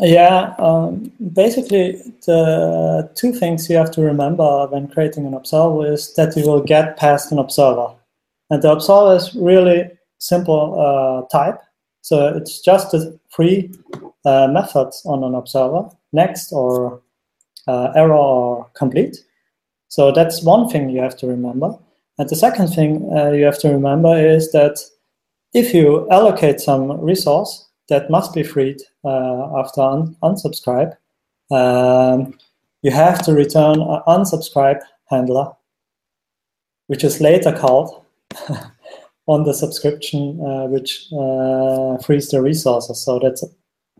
[0.00, 1.92] Yeah, um, basically
[2.24, 6.62] the two things you have to remember when creating an observer is that you will
[6.62, 7.94] get passed an observer,
[8.50, 11.60] and the observer is really simple uh, type
[12.08, 13.70] so it's just a free
[14.24, 17.02] uh, method on an observer, next or
[17.66, 19.18] uh, error or complete.
[19.88, 21.76] So that's one thing you have to remember.
[22.16, 24.78] And the second thing uh, you have to remember is that
[25.52, 30.96] if you allocate some resource that must be freed uh, after un- unsubscribe,
[31.50, 32.38] um,
[32.82, 35.52] you have to return unsubscribe handler,
[36.86, 38.04] which is later called
[39.26, 43.02] on the subscription, uh, which uh, frees the resources.
[43.02, 43.44] So that's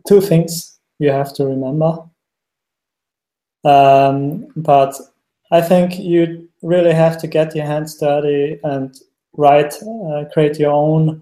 [0.07, 1.97] two things you have to remember.
[3.63, 4.95] Um, but
[5.51, 8.95] I think you really have to get your hands dirty and
[9.35, 11.21] write, uh, create your own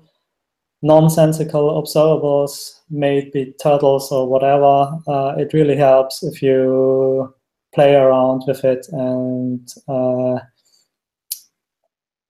[0.81, 4.91] nonsensical observables, may it be turtles or whatever.
[5.07, 7.33] Uh, it really helps if you
[7.73, 10.39] play around with it and uh,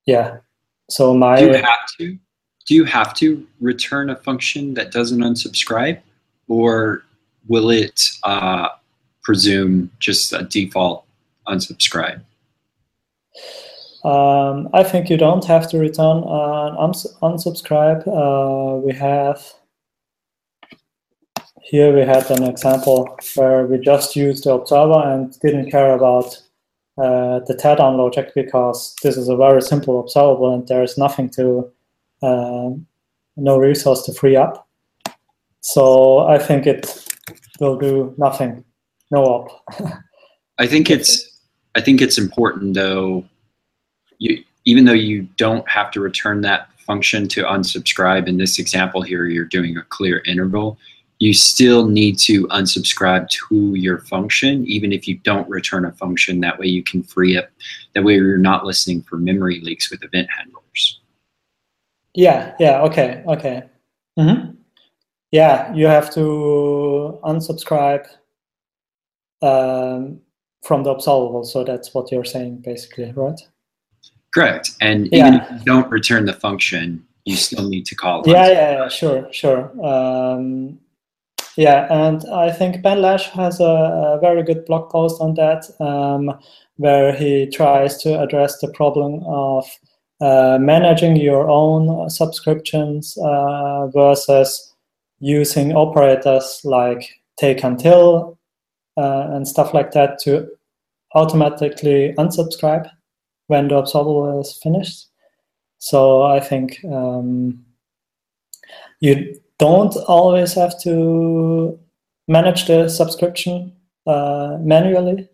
[0.06, 0.38] yeah.
[0.90, 2.18] So my do you have to
[2.66, 6.00] do you have to return a function that doesn't unsubscribe,
[6.48, 7.04] or
[7.48, 8.70] will it uh,
[9.24, 11.06] presume just a default
[11.48, 12.22] unsubscribe?
[14.08, 18.08] Um, I think you don't have to return an unsubscribe.
[18.08, 19.44] Uh, we have
[21.62, 26.42] here we had an example where we just used the observer and didn't care about
[26.98, 31.30] uh, the teardown logic because this is a very simple observable and there is nothing
[31.32, 31.70] to
[32.22, 32.70] uh,
[33.36, 34.70] no resource to free up.
[35.60, 37.06] So I think it
[37.60, 38.64] will do nothing,
[39.12, 39.66] no op.
[40.60, 41.42] I think it's
[41.76, 43.26] I think it's important though.
[44.20, 49.02] You even though you don't have to return that function to unsubscribe in this example
[49.02, 50.78] here, you're doing a clear interval.
[51.20, 56.42] You still need to unsubscribe to your function, even if you don't return a function.
[56.42, 57.50] That way, you can free up.
[57.94, 61.00] That way, you're not listening for memory leaks with event handlers.
[62.14, 62.54] Yeah.
[62.60, 62.82] Yeah.
[62.82, 63.24] Okay.
[63.28, 63.64] Okay.
[64.20, 64.52] Mm-hmm.
[65.32, 68.08] Yeah, you have to unsubscribe
[69.42, 70.22] um,
[70.64, 71.44] from the observable.
[71.44, 73.40] So that's what you're saying, basically, right?
[74.34, 74.72] Correct.
[74.82, 78.24] And even if you don't return the function, you still need to call.
[78.26, 79.86] Yeah, yeah, yeah, sure, sure.
[79.86, 80.80] Um,
[81.58, 85.66] yeah, and I think Ben Lesh has a, a very good blog post on that,
[85.82, 86.40] um,
[86.76, 89.66] where he tries to address the problem of
[90.22, 94.74] uh, managing your own subscriptions uh, versus
[95.20, 98.38] using operators like take until
[98.98, 100.48] uh, and stuff like that to
[101.16, 102.90] automatically unsubscribe
[103.48, 105.08] when the observable is finished.
[105.80, 107.64] So I think um,
[109.00, 111.80] you don't always have to
[112.28, 113.74] manage the subscription
[114.06, 115.30] uh, manually.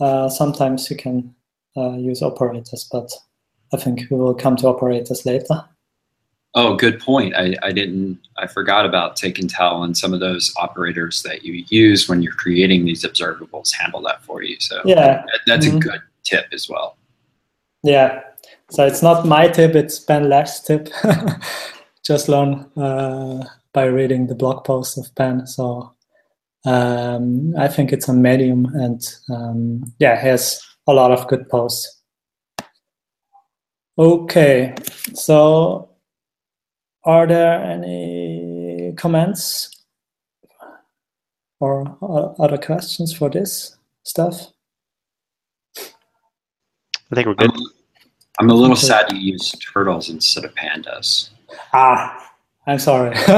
[0.00, 1.34] Uh, sometimes you can
[1.76, 3.10] uh, use operators, but
[3.72, 5.64] I think we will come to operators later.
[6.54, 7.34] Oh, good point.
[7.34, 11.64] I, I didn't, I forgot about take until and some of those operators that you
[11.68, 14.60] use when you're creating these observables handle that for you.
[14.60, 15.76] So yeah, that, that's Mhm.
[15.76, 16.98] a good tip as well.
[17.82, 18.22] Yeah.
[18.70, 20.88] So it's not my tip, it's Ben Lesh's tip.
[22.04, 25.46] Just learn uh, by reading the blog post of Ben.
[25.46, 25.92] So
[26.64, 31.48] um, I think it's on Medium and um, yeah, he has a lot of good
[31.48, 32.00] posts.
[33.98, 34.74] Okay.
[35.14, 35.90] So
[37.04, 39.84] are there any comments
[41.60, 41.98] or
[42.38, 44.48] other questions for this stuff?
[47.12, 47.50] I think we're good.
[47.50, 47.71] I'm,
[48.42, 48.86] I'm a little Okay.
[48.88, 51.30] sad you use turtles instead of pandas.
[51.72, 52.32] Ah,
[52.66, 53.14] I'm sorry.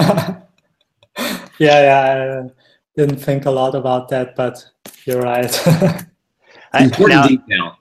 [1.58, 2.50] yeah, yeah, I
[2.96, 4.64] didn't think a lot about that, but
[5.04, 5.52] you're right.
[6.72, 7.78] I, Important now, detail.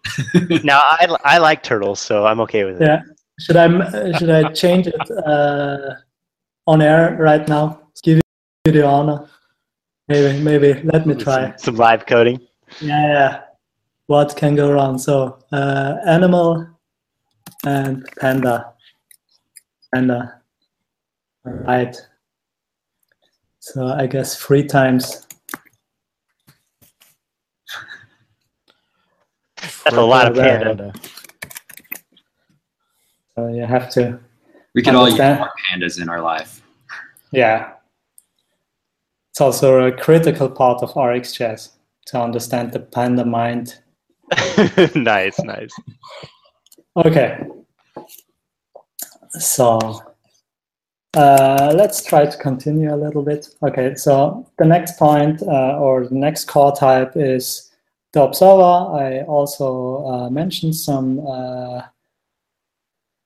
[0.65, 2.85] now I, I like turtles, so I'm okay with it.
[2.87, 3.01] yeah.
[3.39, 5.95] Should I m- should I change it uh,
[6.67, 7.83] on air right now?
[8.03, 8.19] Give
[8.65, 9.29] you the honor.
[10.09, 11.51] Maybe maybe let me try.
[11.51, 12.39] Some, some live coding.
[12.81, 13.41] Yeah, yeah.
[14.07, 14.97] What can go wrong?
[14.99, 16.67] So uh, animal
[17.65, 18.73] and panda.
[19.93, 20.41] Panda.
[21.43, 21.95] Right.
[23.59, 25.27] So I guess three times.
[29.61, 30.93] That's a lot of Okay, panda.
[33.35, 34.19] So you have to
[34.75, 36.61] We could all use more pandas in our life.
[37.31, 37.73] Yeah.
[39.31, 41.71] It's also a critical part of RxJS
[42.07, 43.79] to understand the panda mind.
[44.95, 45.73] nice, nice.
[46.95, 47.39] Okay.
[49.39, 49.79] So
[51.15, 53.47] uh, let's try to continue a little bit.
[53.61, 57.71] Okay, so the next point uh, or the next call type is
[58.13, 58.61] the observer.
[58.61, 61.81] I also uh, mentioned some uh,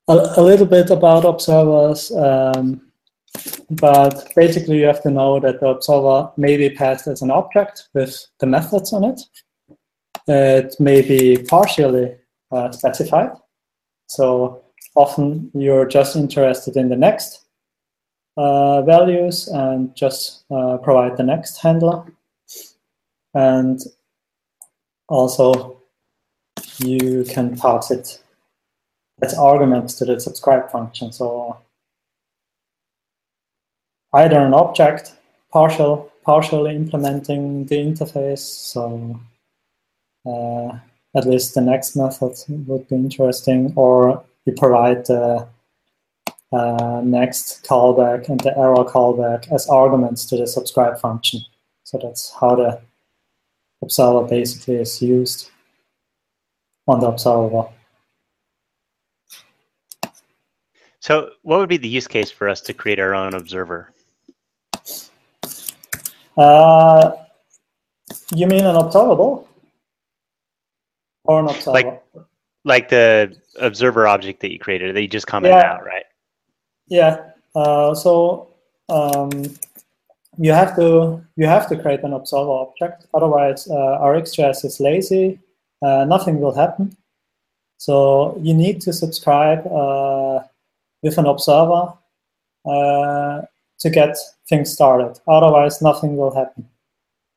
[0.08, 2.10] a, a little bit about observers.
[2.10, 2.82] Um,
[3.70, 7.88] but basically you have to know that the observer may be passed as an object
[7.94, 9.20] with the methods on it.
[10.26, 12.16] It may be partially
[12.50, 13.30] uh, specified.
[14.06, 14.64] So
[14.98, 17.44] often you're just interested in the next
[18.36, 22.04] uh, values and just uh, provide the next handler.
[23.34, 23.80] And
[25.08, 25.80] also
[26.78, 28.20] you can pass it
[29.22, 31.12] as arguments to the subscribe function.
[31.12, 31.56] So
[34.14, 35.12] either an object,
[35.52, 38.44] partial, partially implementing the interface.
[38.72, 39.20] So
[40.26, 40.78] uh,
[41.16, 42.34] at least the next method
[42.66, 45.46] would be interesting, or you provide the
[46.52, 51.40] uh, next callback and the error callback as arguments to the subscribe function.
[51.84, 52.80] So that's how the
[53.82, 55.50] observer basically is used
[56.86, 57.68] on the observer.
[61.00, 63.92] So, what would be the use case for us to create our own observer?
[66.36, 67.12] Uh,
[68.34, 69.46] you mean an observable?
[71.24, 71.72] Or an observer?
[71.72, 72.02] Like,
[72.68, 75.72] like the observer object that you created that you just commented Yeah.
[75.72, 76.04] out, right?
[76.86, 77.14] Yeah.
[77.54, 78.48] Uh, so
[78.88, 79.30] um,
[80.38, 83.06] you have to you have to create an observer object.
[83.14, 85.40] Otherwise, uh, RxJS is lazy.
[85.82, 86.96] Uh, nothing will happen.
[87.78, 90.40] So you need to subscribe uh,
[91.02, 91.94] with an observer
[92.66, 93.42] uh,
[93.78, 94.16] to get
[94.48, 95.20] things started.
[95.26, 96.68] Otherwise, nothing will happen.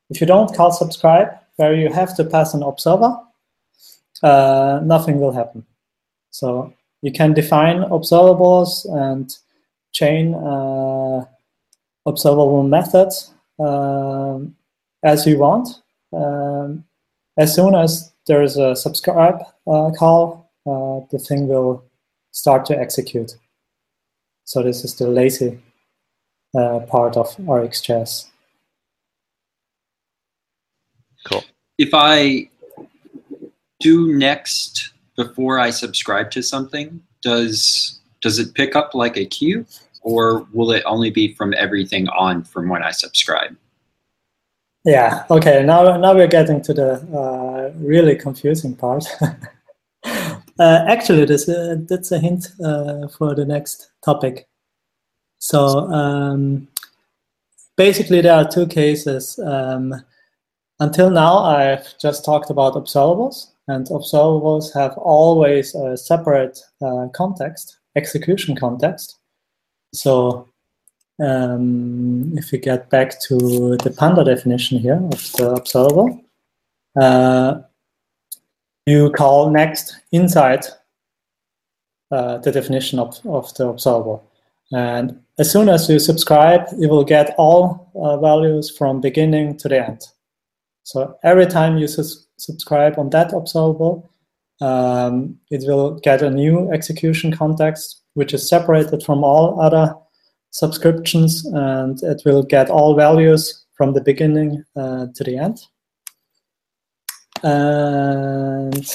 [0.10, 3.18] If you don't call subscribe, where you have to pass an observer,
[4.24, 5.66] uh, nothing will happen.
[6.30, 9.36] So you can define observables and
[9.92, 11.26] chain uh,
[12.06, 14.56] observable methods um,
[15.04, 15.82] as you want.
[16.14, 16.86] Um,
[17.38, 21.84] as soon as there is a subscribe uh, call, uh, the thing will
[22.32, 23.36] start to execute.
[24.44, 25.60] So this is the lazy
[26.56, 28.28] uh, part of RxJS.
[31.28, 31.44] Cool.
[31.78, 32.50] If I
[33.82, 39.66] do next before I subscribe to something, does does it pick up like a queue,
[40.02, 43.56] or will it only be from everything on from when I subscribe?
[44.84, 45.26] Yeah.
[45.30, 45.64] Okay.
[45.64, 49.06] Now, now we're getting to the uh, really confusing part.
[50.04, 54.48] uh, actually, this uh, that's a hint uh, for the next topic.
[55.38, 56.68] So um,
[57.78, 59.40] basically, there are two cases.
[59.40, 59.94] Um,
[60.80, 67.80] until now, I've just talked about observables, and observables have always a separate uh, context,
[67.96, 69.18] execution context.
[69.94, 70.48] So
[71.22, 76.24] um, if we get back to the Panda definition here of the observable,
[77.00, 77.62] uh,
[78.86, 80.66] you call next inside
[82.12, 84.24] uh, the definition of, of the observable.
[84.74, 89.68] And as soon as you subscribe, you will get all uh, values from beginning to
[89.68, 90.08] the end.
[90.84, 94.10] So every time you sus- subscribe on that observable,
[94.62, 99.94] um, it will get a new execution context, which is separated from all other
[100.52, 105.60] subscriptions, and it will get all values from the beginning uh, to the end.
[107.44, 108.86] And,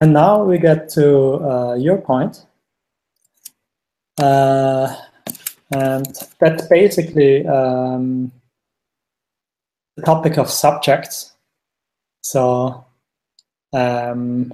[0.00, 2.44] and now we get to uh, your point.
[4.18, 4.94] Uh,
[5.70, 6.06] and
[6.38, 8.32] that's basically um,
[9.96, 11.32] the topic of subjects.
[12.20, 12.84] So
[13.72, 14.52] um,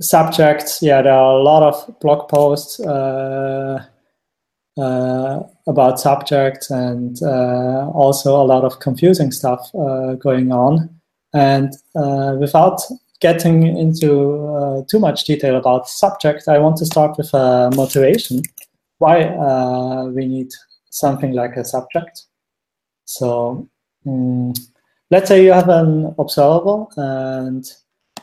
[0.00, 3.84] subjects, yeah, there are a lot of blog posts uh,
[4.78, 10.88] uh, about subjects and uh, also a lot of confusing stuff uh, going on.
[11.32, 12.80] And uh, without
[13.20, 18.42] getting into uh, too much detail about subject, I want to start with a motivation
[18.98, 19.24] why
[20.14, 20.52] we need
[20.90, 22.26] something like a subject.
[23.10, 23.68] So
[24.06, 24.56] mm,
[25.10, 27.64] let's say you have an observable and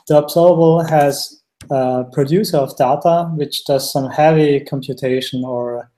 [0.07, 5.91] the observable has a producer of data which does some heavy computation or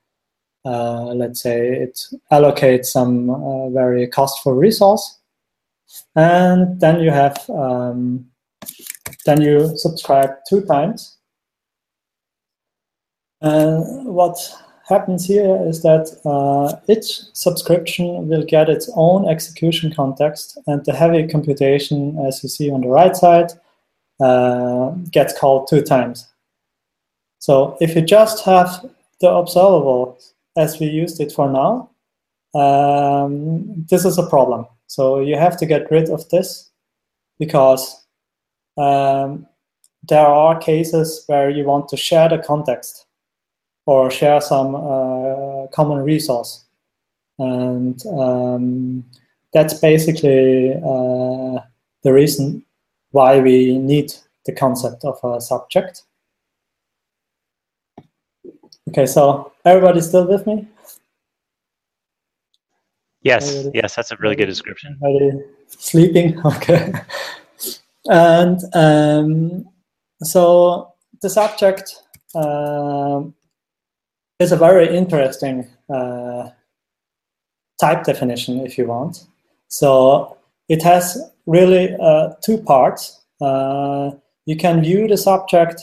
[0.65, 1.99] uh, let's say it
[2.31, 5.19] allocates some uh, very costful resource.
[6.15, 8.25] And then you have um,
[9.23, 11.17] then you subscribe two times.
[13.39, 14.35] Uh, what
[14.89, 20.93] happens here is that uh, each subscription will get its own execution context, and the
[20.93, 23.51] heavy computation, as you see on the right side,
[24.19, 26.27] uh, gets called two times.
[27.37, 28.85] So if you just have
[29.21, 30.19] the observable
[30.57, 31.89] as we used it for now,
[32.59, 34.65] um, this is a problem.
[34.87, 36.71] So you have to get rid of this
[37.37, 38.05] because
[38.75, 39.45] um,
[40.09, 43.05] there are cases where you want to share the context
[43.89, 46.63] or share some uh, common resource.
[47.39, 49.03] And um,
[49.51, 51.59] that's basically uh,
[52.03, 52.63] the reason
[53.09, 54.13] why we need
[54.45, 56.03] the concept of a subject.
[58.89, 60.67] Okay, so everybody still with me?
[63.23, 64.99] Yes, Everybody- yes, that's a really good description.
[65.03, 66.39] Everybody sleeping?
[66.45, 66.93] Okay,
[68.05, 69.65] and um,
[70.21, 71.95] so the subject
[72.35, 73.21] uh,
[74.39, 76.49] is a very interesting uh,
[77.79, 79.25] type definition, if you want.
[79.67, 80.37] So
[80.69, 83.21] it has really uh, two parts.
[83.41, 84.11] Uh,
[84.45, 85.81] you can view the subject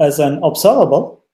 [0.00, 1.24] as an observable.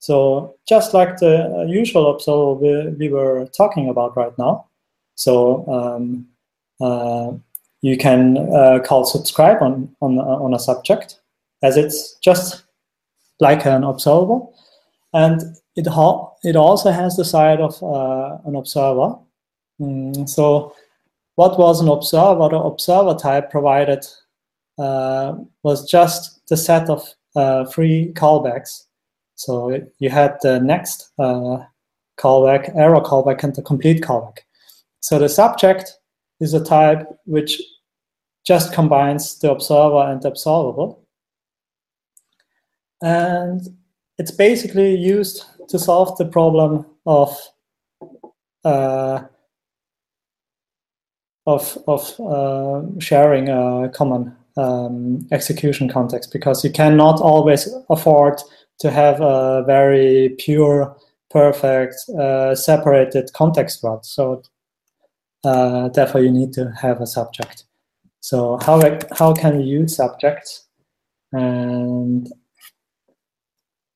[0.00, 4.66] So just like the usual observable we, we were talking about right now.
[5.14, 6.26] So um,
[6.80, 7.32] uh,
[7.82, 11.20] you can uh, call subscribe on, on, on a subject
[11.62, 12.64] as it's just
[13.40, 14.54] like an observable.
[15.12, 15.86] And it,
[16.42, 19.16] it also has the side of uh, an observer.
[19.80, 20.74] Mm, so
[21.34, 22.48] what was an observer?
[22.48, 24.06] The observer type provided
[24.78, 28.84] uh, was just the set of uh, three callbacks.
[29.34, 31.58] So you had the next uh,
[32.18, 34.38] callback, error callback, and the complete callback.
[35.00, 35.98] So the subject
[36.40, 37.60] is a type which
[38.46, 41.04] just combines the observer and the observable.
[43.02, 43.60] And
[44.18, 47.36] it's basically used to solve the problem of
[48.64, 49.22] uh,
[51.46, 58.40] of of uh, sharing a common um, execution context because you cannot always afford
[58.78, 60.96] to have a very pure,
[61.30, 64.04] perfect, uh, separated context world.
[64.04, 64.42] So
[65.44, 67.64] uh, therefore, you need to have a subject.
[68.20, 68.80] So how
[69.12, 70.66] how can we use subjects?
[71.32, 72.32] And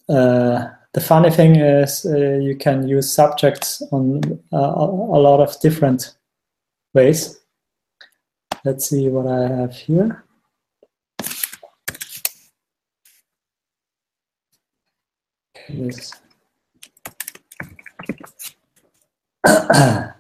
[0.09, 4.21] uh, the funny thing is, uh, you can use subjects on
[4.53, 6.17] uh, a lot of different
[6.95, 7.39] ways.
[8.65, 10.25] Let's see what I have here.
[15.69, 16.13] Yes.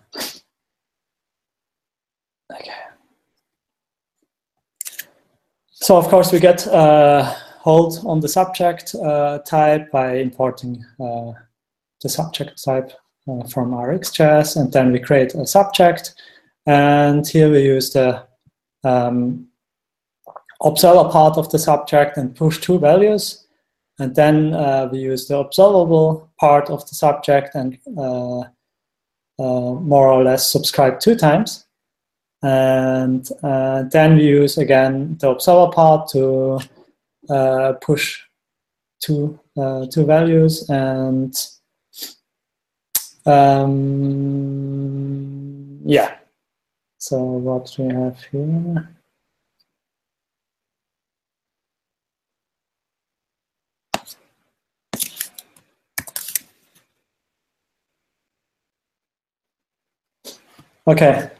[5.88, 7.34] So of course we get uh,
[7.68, 11.32] hold on the subject uh, type by importing uh,
[12.02, 12.90] the subject type
[13.28, 16.14] uh, from RxJS, and then we create a subject.
[16.64, 18.26] And here we use the
[18.84, 19.48] um,
[20.62, 23.46] observer part of the subject and push two values.
[23.98, 28.44] And then uh, we use the observable part of the subject and uh,
[29.38, 31.68] more or less subscribe two times
[32.42, 36.60] and uh, then we use again the observer part to
[37.28, 38.22] uh, push
[39.00, 41.34] two uh, two values and
[43.26, 43.88] um,
[45.84, 46.16] yeah.
[46.98, 48.88] So what we have here?
[60.88, 61.30] Okay.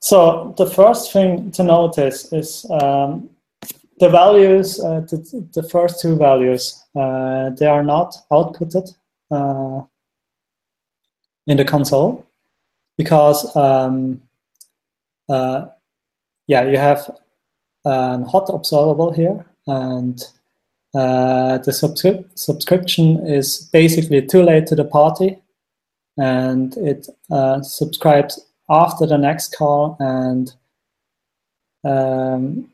[0.00, 3.28] So the first thing to notice is um,
[3.98, 8.94] the values, uh, the, the, first two values, uh, they are not outputted
[9.30, 9.82] uh,
[11.46, 12.26] in the console
[12.98, 14.20] because, um,
[15.28, 15.66] uh,
[16.46, 17.10] yeah, you have
[17.86, 20.22] a hot observable here and
[20.94, 25.38] uh, the subscri subscription is basically too late to the party
[26.16, 28.40] and it uh, subscribes
[28.70, 30.54] after the next call and
[31.84, 32.70] um,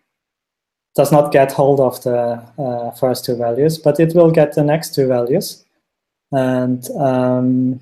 [0.94, 4.64] does not get hold of the uh, first two values, but it will get the
[4.64, 5.64] next two values.
[6.32, 7.80] And um,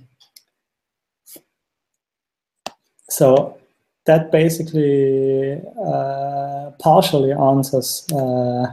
[3.08, 3.58] so
[4.06, 8.72] that basically uh, partially answers uh,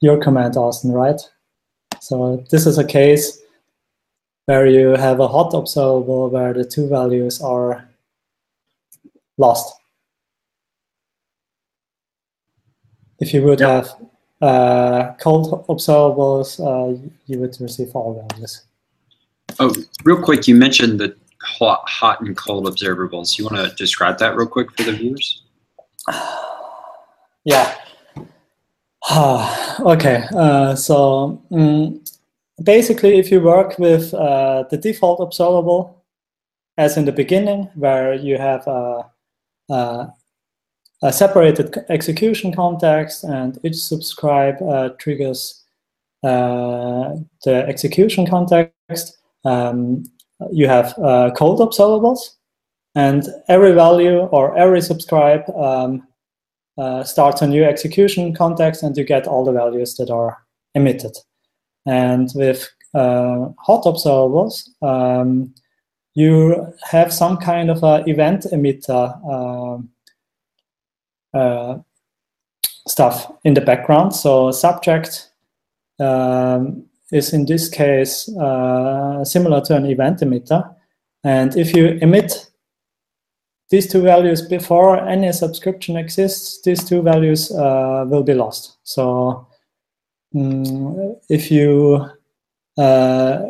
[0.00, 1.20] your comment, Austin, right?
[2.00, 3.40] So this is a case
[4.46, 7.88] where you have a hot observable where the two values are
[9.38, 9.72] lost.
[13.22, 13.68] If you would yep.
[13.68, 13.88] have
[14.40, 18.64] uh, cold observables, uh, you would receive all values.
[19.60, 23.38] Oh, real quick, you mentioned the hot, hot and cold observables.
[23.38, 25.44] You want to describe that real quick for the viewers?
[27.44, 27.76] yeah.
[29.80, 32.02] okay, uh, so um,
[32.64, 36.02] basically, if you work with uh, the default observable,
[36.76, 39.08] as in the beginning, where you have a
[39.70, 40.06] uh,
[41.02, 45.64] a separated execution context, and each subscribe uh, triggers
[46.22, 49.18] uh, the execution context.
[49.44, 50.04] Um,
[50.50, 50.94] you have
[51.36, 52.36] cold observables,
[52.94, 56.06] and every value or every subscribe um,
[56.78, 60.38] uh, starts a new execution context and you get all the values that are
[60.74, 61.16] emitted.
[61.86, 65.54] And with uh, hot observables, um,
[66.14, 69.82] you have some kind of event emitter
[71.34, 71.78] uh,
[72.86, 74.14] stuff in the background.
[74.14, 75.30] So subject
[75.98, 80.74] um, is in this case uh, similar to an event emitter.
[81.24, 82.50] And if you emit
[83.70, 88.76] these two values before any subscription exists, these two values uh, will be lost.
[88.82, 89.46] So
[90.34, 92.06] um, if you
[92.76, 93.42] uh,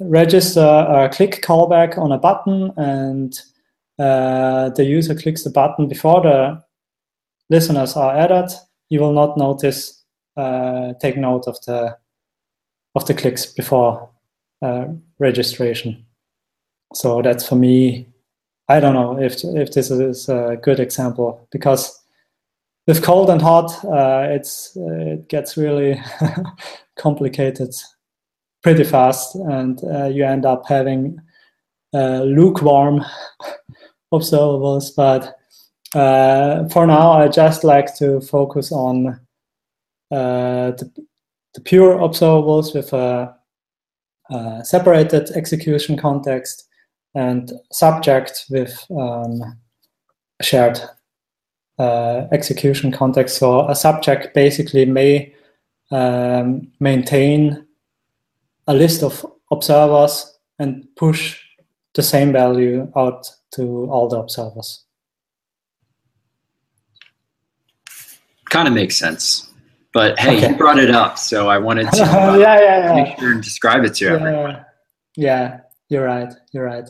[0.00, 3.38] register a click callback on a button and
[3.98, 6.62] uh, the user clicks the button before the
[7.50, 8.50] listeners are added,
[8.88, 10.04] you will not notice
[10.36, 11.96] uh, take note of the
[12.94, 14.08] of the clicks before
[14.62, 14.86] uh,
[15.18, 16.04] registration.
[16.94, 18.08] So that's for me.
[18.68, 21.98] I don't know if if this is a good example because
[22.86, 26.00] with cold and hot, uh, it's it gets really
[26.96, 27.74] complicated
[28.62, 31.20] pretty fast, and uh, you end up having
[31.94, 33.04] uh, lukewarm
[34.12, 34.94] observables.
[34.94, 35.36] But
[35.94, 39.20] uh, for now, I just like to focus on
[40.10, 40.90] uh, the,
[41.54, 43.34] the, pure observables with a,
[44.30, 46.68] a, separated execution context
[47.14, 49.58] and subject with um,
[50.42, 50.80] shared
[51.78, 53.38] uh, execution context.
[53.38, 55.34] So a subject basically may
[55.90, 57.66] um, maintain
[58.66, 61.40] a list of observers and push
[61.94, 64.84] the same value out to all the observers.
[68.48, 69.52] Kind of makes sense.
[69.92, 70.50] But hey, okay.
[70.50, 73.02] you brought it up, so I wanted to uh, yeah, yeah, yeah.
[73.02, 74.64] make sure and describe it to yeah, everyone.
[75.16, 76.32] Yeah, you're right.
[76.52, 76.88] You're right.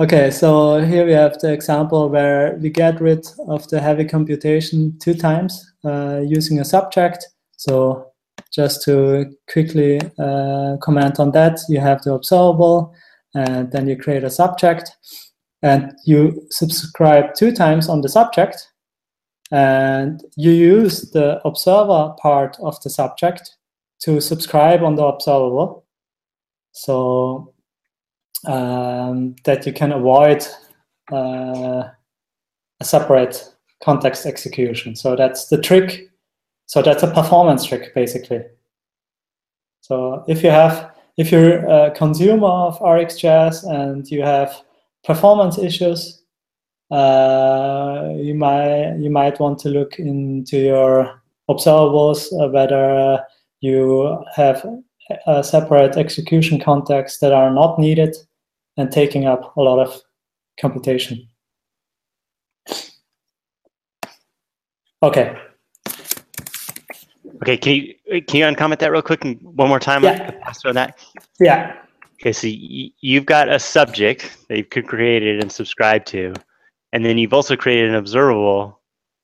[0.00, 4.96] Okay, so here we have the example where we get rid of the heavy computation
[5.00, 7.26] two times uh, using a subject.
[7.56, 8.12] So
[8.52, 12.94] just to quickly uh, comment on that, you have the observable,
[13.34, 14.92] and then you create a subject,
[15.62, 18.68] and you subscribe two times on the subject,
[19.50, 23.56] and you use the observer part of the subject
[24.00, 25.84] to subscribe on the observable,
[26.72, 27.52] so
[28.46, 30.46] um, that you can avoid
[31.12, 31.84] uh,
[32.80, 33.52] a separate
[33.82, 34.94] context execution.
[34.94, 36.08] So that's the trick
[36.68, 38.44] so that's a performance trick, basically.
[39.80, 44.62] So if you have, if you're a consumer of RxJS and you have
[45.08, 46.22] performance issues,
[46.90, 53.24] uh, you might you might want to look into your observables uh, whether
[53.60, 53.82] you
[54.36, 54.64] have
[55.26, 58.14] a separate execution contexts that are not needed
[58.76, 60.00] and taking up a lot of
[60.60, 61.26] computation.
[65.02, 65.36] Okay,
[67.42, 70.02] Okay, can you can you uncomment that real quick and one more time?
[70.02, 70.34] Yeah.
[70.64, 70.98] On that.
[71.40, 71.76] Yeah.
[72.20, 76.34] Okay, so y- you've got a subject that you've created and subscribed to,
[76.92, 78.80] and then you've also created an observable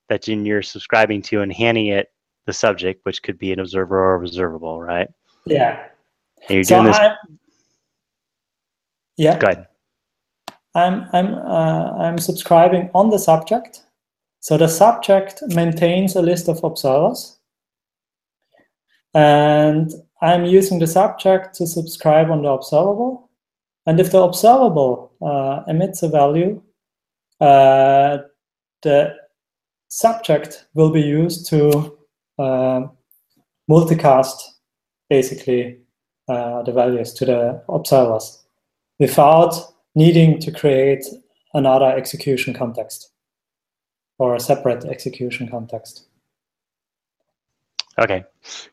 [0.08, 2.08] that you're subscribing to and handing it
[2.46, 5.08] the subject, which could be an observer or observable, right?
[5.46, 5.86] Yeah.
[6.48, 6.96] And you're so doing this.
[6.96, 7.38] I'm,
[9.16, 9.38] yeah.
[9.38, 9.66] Go ahead.
[10.74, 13.82] I'm I'm uh, I'm subscribing on the subject.
[14.40, 17.38] So the subject maintains a list of observers
[19.14, 19.90] and
[20.24, 23.28] I'm using the subject to subscribe on the observable.
[23.84, 26.62] And if the observable uh, emits a value,
[27.40, 28.18] uh,
[28.82, 29.14] the
[29.88, 31.98] subject will be used to
[32.38, 32.86] uh,
[33.70, 34.36] multicast
[35.10, 35.80] basically
[36.28, 38.44] uh, the values to the observers
[38.98, 39.54] without
[39.94, 41.04] needing to create
[41.52, 43.10] another execution context
[44.18, 46.06] or a separate execution context.
[47.98, 48.24] Okay,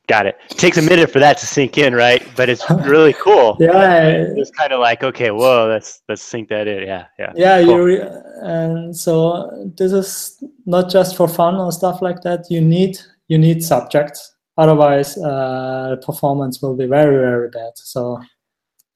[0.08, 0.36] got it.
[0.50, 0.58] it.
[0.58, 2.28] Takes a minute for that to sink in, right?
[2.36, 3.56] But it's really cool.
[3.60, 6.88] yeah, it's kind of like okay, whoa, let's let's sink that in.
[6.88, 7.32] Yeah, yeah.
[7.36, 7.90] Yeah, cool.
[7.90, 8.02] you
[8.42, 12.50] and so this is not just for fun or stuff like that.
[12.50, 12.98] You need
[13.28, 17.74] you need subjects, otherwise uh, performance will be very very bad.
[17.76, 18.20] So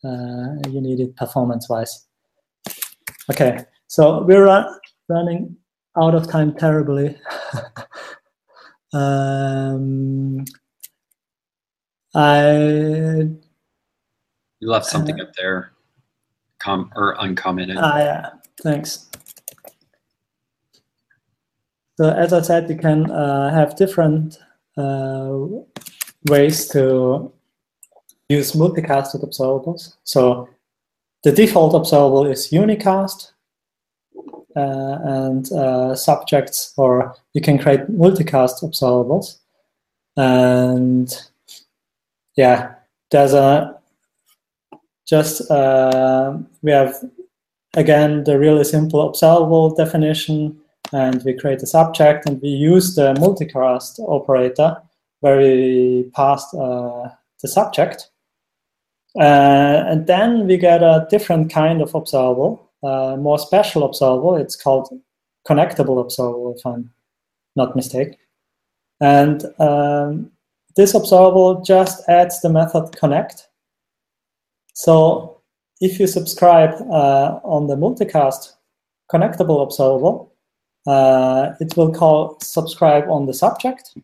[0.03, 2.07] uh, you need it performance wise.
[3.29, 4.65] Okay, so we're run,
[5.07, 5.55] running
[5.97, 7.15] out of time terribly.
[8.95, 10.45] Um,
[12.13, 13.27] I
[14.61, 15.73] you left something uh, up there,
[16.59, 17.77] com or uncommented.
[17.77, 18.29] Ah, yeah.
[18.63, 19.09] Thanks.
[21.97, 24.39] So as I said, you can uh, have different
[24.77, 25.39] uh,
[26.29, 27.33] ways to
[28.29, 29.95] use multicasted observables.
[30.03, 30.47] So
[31.23, 33.34] the default observable is unicast, uh,
[34.55, 39.37] and uh, subjects, or you can create multicast observables.
[40.17, 41.13] And
[42.35, 42.75] yeah,
[43.11, 43.79] there's a
[45.07, 46.95] just uh, we have
[47.75, 50.57] again the really simple observable definition
[50.93, 54.77] and we create a subject, and we use the multicast operator
[55.21, 57.09] where we pass uh,
[57.41, 58.09] the subject.
[59.19, 64.35] Uh, and then we get a different kind of observable, uh, more special observable.
[64.35, 64.89] It's called
[65.47, 66.91] connectable observable, if I'm
[67.55, 68.17] not mistaken.
[69.01, 70.31] And um,
[70.75, 73.47] this observable just adds the method connect.
[74.73, 75.41] So
[75.81, 78.53] if you subscribe uh, on the multicast
[79.11, 80.33] connectable observable,
[80.87, 83.95] uh, it will call subscribe on the subject.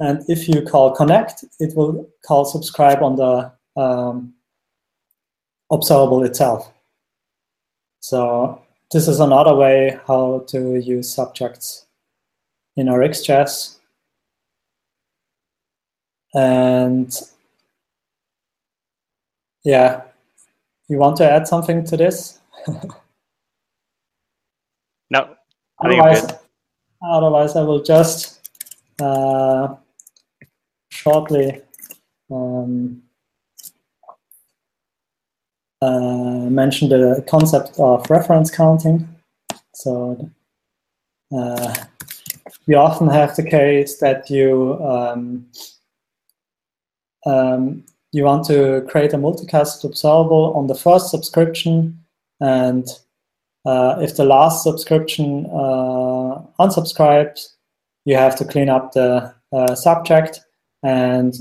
[0.00, 4.34] And if you call connect, it will call subscribe on the um,
[5.70, 6.72] observable itself.
[8.02, 11.86] So this is another way how to use subjects
[12.76, 13.78] in RxJS.
[16.34, 17.16] And
[19.62, 20.02] yeah,
[20.88, 22.40] you want to add something to this?
[25.10, 25.36] no.
[25.78, 26.26] Otherwise,
[27.08, 28.50] otherwise, I will just
[29.00, 29.76] uh,
[30.90, 31.62] shortly
[32.32, 33.02] um,
[35.82, 39.08] uh, mention the concept of reference counting.
[39.74, 40.30] So
[41.36, 41.74] uh,
[42.68, 45.46] we often have the case that you um,
[47.26, 51.98] um, you want to create a multicast observable on the first subscription,
[52.40, 52.86] and
[53.64, 57.54] uh, if the last subscription uh, unsubscribes,
[58.04, 60.40] you have to clean up the uh, subject,
[60.84, 61.34] and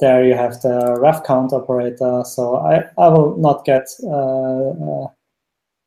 [0.00, 2.22] there you have the ref count operator.
[2.24, 5.08] So I, I will not get uh, uh,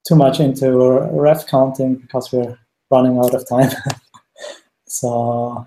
[0.08, 0.78] too much into
[1.12, 2.58] ref counting because we're
[2.90, 3.72] running out of time.
[4.88, 5.66] so,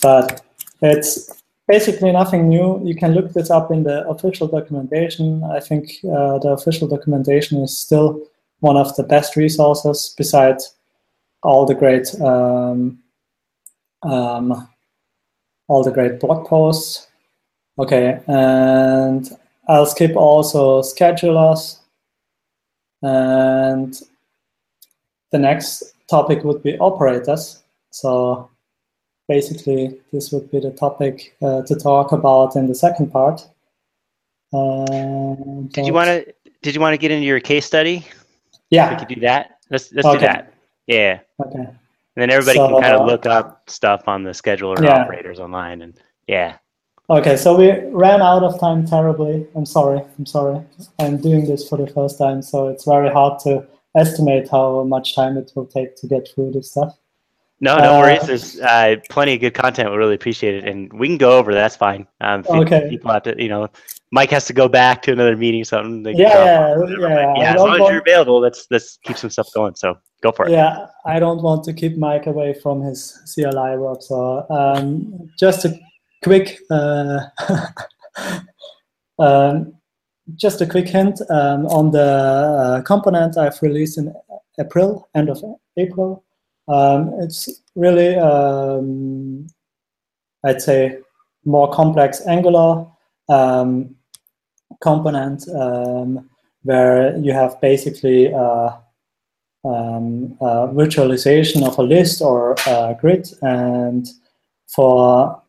[0.00, 0.42] but
[0.80, 2.80] it's basically nothing new.
[2.84, 5.44] You can look this up in the official documentation.
[5.44, 8.22] I think uh, the official documentation is still
[8.60, 10.74] one of the best resources besides
[11.42, 12.98] all the great um,
[14.02, 14.68] um,
[15.68, 17.06] all the great blog posts.
[17.80, 19.30] Okay, and
[19.66, 21.78] I'll skip also schedulers.
[23.02, 23.98] And
[25.32, 27.62] the next topic would be operators.
[27.90, 28.50] So
[29.28, 33.48] basically, this would be the topic uh, to talk about in the second part.
[34.52, 34.84] Uh,
[35.72, 36.34] did you want to?
[36.60, 38.04] Did you want to get into your case study?
[38.68, 39.58] Yeah, we could do that.
[39.70, 40.18] Let's let's okay.
[40.18, 40.52] do that.
[40.86, 41.20] Yeah.
[41.40, 41.60] Okay.
[41.60, 41.76] And
[42.16, 45.02] then everybody So, can kind of look up stuff on the scheduler Yeah.
[45.02, 45.94] operators online, and
[46.26, 46.56] yeah.
[47.10, 49.44] Okay, so we ran out of time terribly.
[49.56, 50.00] I'm sorry.
[50.16, 50.64] I'm sorry.
[51.00, 55.16] I'm doing this for the first time, so it's very hard to estimate how much
[55.16, 56.96] time it will take to get through this stuff.
[57.60, 58.26] No, no Uh, worries.
[58.28, 59.90] There's uh, plenty of good content.
[59.90, 61.52] We really appreciate it, and we can go over.
[61.52, 62.06] That's fine.
[62.20, 62.86] Um, Okay.
[62.88, 63.68] People have to, you know,
[64.12, 66.04] Mike has to go back to another meeting, or something.
[66.04, 67.54] they Yeah, yeah, yeah, yeah.
[67.54, 69.74] As long as you're available, let's let's keep some stuff going.
[69.74, 70.52] So go for it.
[70.52, 74.00] Yeah, I don't want to keep Mike away from his CLI work.
[74.02, 75.78] So um, just a
[76.22, 77.20] quick, uh,
[79.18, 79.74] um,
[80.36, 84.14] just a quick hint um, on the uh, component I've released in
[84.58, 85.42] April, end of
[85.76, 86.24] April.
[86.68, 89.46] Um, it's really, um,
[90.44, 90.98] I'd say,
[91.44, 92.86] more complex Angular
[93.28, 93.96] um,
[94.80, 96.28] component um,
[96.62, 98.70] where you have basically uh,
[99.64, 103.28] um, virtualization of a list or a grid.
[103.42, 104.06] And
[104.68, 105.39] for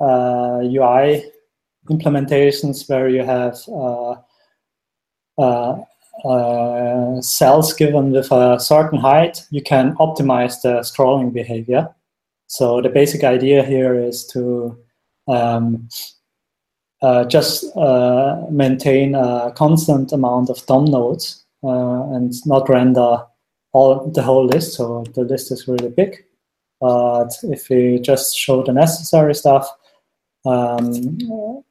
[0.00, 1.30] UI
[1.90, 4.16] implementations where you have uh,
[5.38, 5.82] uh,
[6.24, 11.88] uh, cells given with a certain height, you can optimize the scrolling behavior.
[12.46, 14.78] So the basic idea here is to
[15.28, 15.88] um,
[17.02, 23.22] uh, just uh, maintain a constant amount of DOM nodes uh, and not render
[23.72, 24.74] all the whole list.
[24.74, 26.24] So the list is really big.
[26.80, 29.68] But if we just show the necessary stuff,
[30.46, 31.62] um,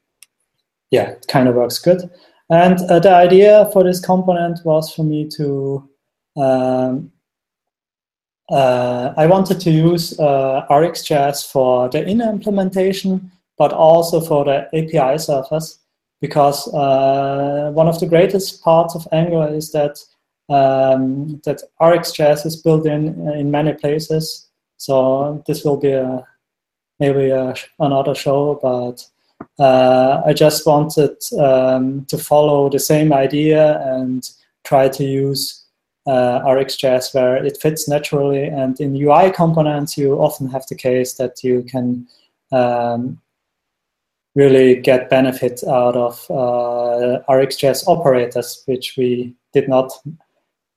[0.92, 2.10] yeah, it kind of works good.
[2.50, 5.90] And uh, the idea for this component was for me to,
[6.38, 7.12] um,
[8.50, 14.68] uh, I wanted to use uh, RxJS for the inner implementation, but also for the
[14.74, 15.80] API surface,
[16.22, 19.98] because uh, one of the greatest parts of Angular is that
[20.48, 24.48] um, that RxJS is built in in many places.
[24.78, 26.24] So this will be a
[27.00, 29.06] maybe a, another show, but
[29.60, 34.28] uh, I just wanted um, to follow the same idea and
[34.64, 35.66] try to use
[36.08, 38.46] uh, RxJS where it fits naturally.
[38.46, 42.08] And in UI components, you often have the case that you can
[42.52, 43.20] um,
[44.36, 49.92] really get benefit out of uh, RxJS operators, which we did not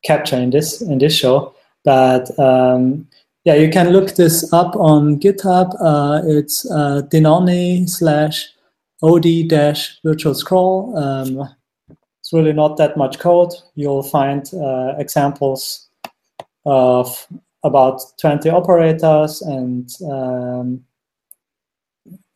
[0.04, 1.54] capture in this in this show.
[1.84, 3.08] But um,
[3.44, 5.74] yeah, you can look this up on GitHub.
[5.80, 8.48] Uh, it's uh, dinony slash
[9.02, 10.96] od dash virtual scroll.
[10.96, 11.48] Um,
[12.20, 13.52] it's really not that much code.
[13.74, 15.88] You'll find uh, examples
[16.66, 17.26] of
[17.64, 20.84] about 20 operators and um,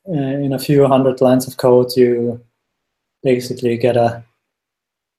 [0.07, 2.41] in a few hundred lines of code, you
[3.23, 4.25] basically get a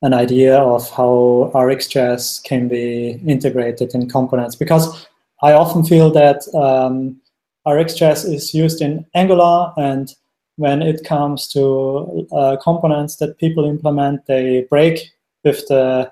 [0.01, 4.53] an idea of how RxJS can be integrated in components.
[4.53, 5.07] Because
[5.43, 7.21] I often feel that um,
[7.67, 10.09] RxJS is used in Angular, and
[10.55, 15.11] when it comes to uh, components that people implement, they break
[15.43, 16.09] with the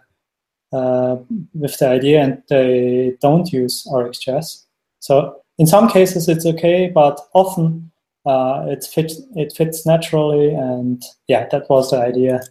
[0.74, 1.18] uh,
[1.54, 4.66] with the idea and they don't use RxJS.
[5.00, 7.92] So in some cases it's okay, but often
[8.26, 12.42] uh, it fits it fits naturally, and yeah, that was the idea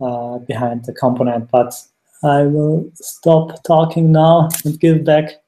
[0.00, 1.50] uh, behind the component.
[1.50, 1.74] But
[2.22, 5.41] I will stop talking now and give back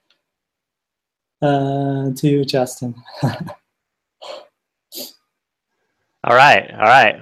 [1.44, 2.94] uh, to you, Justin.
[3.22, 3.34] all
[6.24, 7.16] right, all right.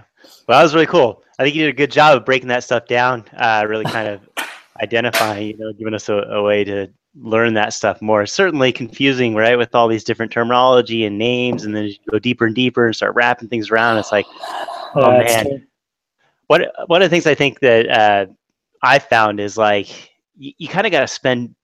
[0.46, 1.22] Well, that was really cool.
[1.38, 3.24] I think you did a good job of breaking that stuff down.
[3.36, 4.20] Uh, really kind of
[4.82, 6.88] identifying, you know, giving us a, a way to
[7.20, 8.24] learn that stuff more.
[8.26, 12.46] certainly confusing, right, with all these different terminology and names, and then you go deeper
[12.46, 13.98] and deeper and start wrapping things around.
[13.98, 14.26] It's like,
[14.94, 15.66] oh man.
[16.46, 18.26] What one of the things I think that uh,
[18.82, 21.54] I found is like you, you kind of got to spend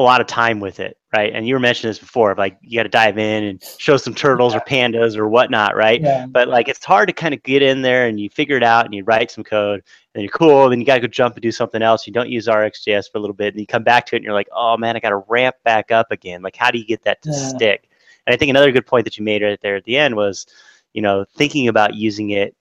[0.00, 1.32] a lot of time with it, right?
[1.34, 4.14] And you were mentioning this before, like you got to dive in and show some
[4.14, 6.00] turtles or pandas or whatnot, right?
[6.00, 6.26] Yeah.
[6.26, 8.84] But like it's hard to kind of get in there and you figure it out
[8.84, 9.82] and you write some code
[10.14, 10.68] and you're cool.
[10.68, 12.06] Then you got to go jump and do something else.
[12.06, 14.24] You don't use RxJS for a little bit, and you come back to it and
[14.24, 16.42] you're like, oh man, I got to ramp back up again.
[16.42, 17.48] Like, how do you get that to yeah.
[17.48, 17.90] stick?
[18.26, 20.46] And I think another good point that you made right there at the end was,
[20.92, 22.54] you know, thinking about using it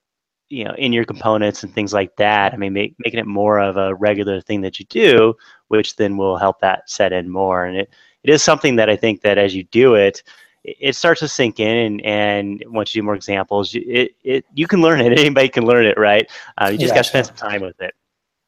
[0.50, 3.60] you know in your components and things like that i mean make, making it more
[3.60, 5.34] of a regular thing that you do
[5.68, 7.64] which then will help that set in more.
[7.64, 7.90] And it,
[8.24, 10.24] it is something that i think that as you do it
[10.64, 14.68] it starts to sink in and, and once you do more examples it, it you
[14.68, 15.18] can learn it.
[15.20, 16.30] Anybody can learn it right?
[16.58, 17.94] Uh, you just yeah, got to spend some time with it.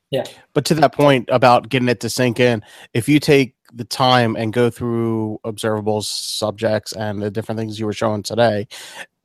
[0.09, 0.25] Yeah.
[0.53, 4.35] But to that point about getting it to sink in if you take the time
[4.35, 8.67] and go through observables subjects and the different things you were showing today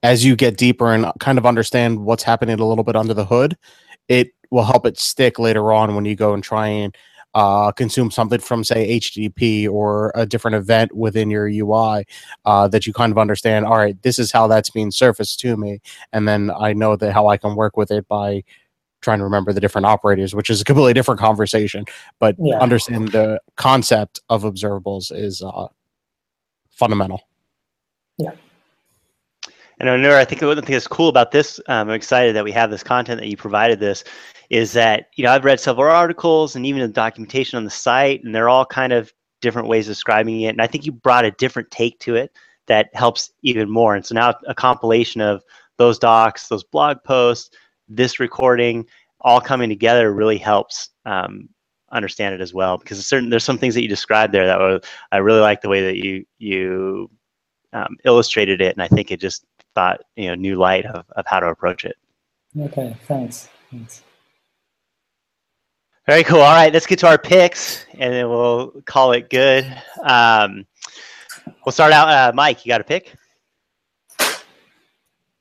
[0.07, 3.25] as you get deeper and kind of understand what's happening a little bit under the
[3.25, 3.57] hood,
[4.07, 6.97] it will help it stick later on when you go and try and
[7.35, 12.05] uh, consume something from, say, HTTP or a different event within your UI
[12.45, 13.67] uh, that you kind of understand.
[13.67, 15.81] All right, this is how that's being surfaced to me,
[16.13, 18.45] and then I know that how I can work with it by
[19.03, 21.85] trying to remember the different operators, which is a completely different conversation.
[22.21, 22.59] But yeah.
[22.59, 25.67] understand the concept of observables is uh,
[26.71, 27.23] fundamental.
[28.19, 28.31] Yeah.
[29.79, 32.53] And know I think one thing that's cool about this, um, I'm excited that we
[32.53, 34.05] have this content that you provided this,
[34.49, 38.25] is that you know I've read several articles and even the documentation on the site,
[38.25, 39.13] and they're all kind of
[39.43, 40.49] different ways of describing it.
[40.49, 42.33] And I think you brought a different take to it
[42.67, 43.95] that helps even more.
[43.95, 45.45] And so now a compilation of
[45.77, 47.55] those docs, those blog posts,
[47.89, 48.87] this recording,
[49.21, 51.49] all coming together really helps um,
[51.93, 52.79] understand it as well.
[52.79, 55.69] Because certain there's some things that you described there that was I really like the
[55.69, 57.11] way that you you
[57.73, 59.45] um, illustrated it, and I think it just
[59.77, 61.97] thought you know new light of, of how to approach it.
[62.59, 63.49] Okay, thanks.
[63.71, 64.03] Thanks.
[66.07, 66.41] Very cool.
[66.41, 69.65] All right, let's get to our picks, and then we'll call it good.
[70.03, 70.67] Um,
[71.65, 72.09] we'll start out.
[72.09, 73.15] Uh, Mike, you got a pick?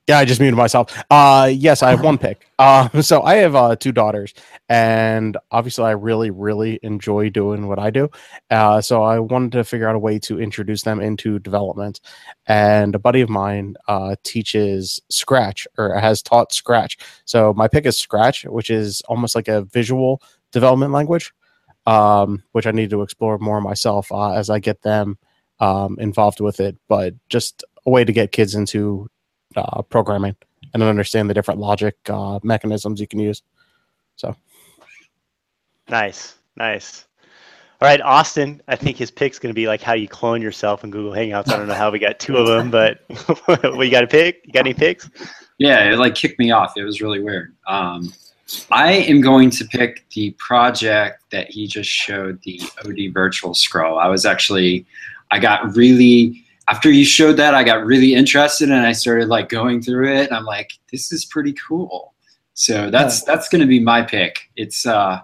[0.06, 1.02] Yeah, I just muted myself.
[1.10, 2.46] Uh, yes, I have one pick.
[2.58, 4.32] Uh, so I have uh, two daughters,
[4.70, 8.08] and obviously, I really, really enjoy doing what I do.
[8.50, 12.00] Uh, so I wanted to figure out a way to introduce them into development.
[12.46, 16.96] And a buddy of mine uh, teaches Scratch or has taught Scratch.
[17.26, 21.34] So my pick is Scratch, which is almost like a visual development language,
[21.84, 25.18] um, which I need to explore more myself uh, as I get them
[25.60, 26.78] um, involved with it.
[26.88, 29.10] But just a way to get kids into
[29.56, 30.36] uh, programming
[30.74, 33.42] and understand the different logic uh, mechanisms you can use.
[34.16, 34.36] So
[35.88, 37.06] nice, nice.
[37.80, 38.62] All right, Austin.
[38.68, 41.52] I think his pick's going to be like how you clone yourself in Google Hangouts.
[41.52, 43.04] I don't know how we got two of them, but
[43.76, 44.40] we got a pick.
[44.44, 45.10] You got any picks?
[45.58, 46.72] Yeah, it like kicked me off.
[46.76, 47.54] It was really weird.
[47.66, 48.14] Um,
[48.70, 53.98] I am going to pick the project that he just showed, the OD Virtual Scroll.
[53.98, 54.86] I was actually,
[55.30, 59.48] I got really after you showed that, I got really interested and I started like
[59.48, 60.32] going through it.
[60.32, 62.14] I'm like, this is pretty cool.
[62.54, 63.34] So that's yeah.
[63.34, 64.50] that's going to be my pick.
[64.56, 65.20] It's uh,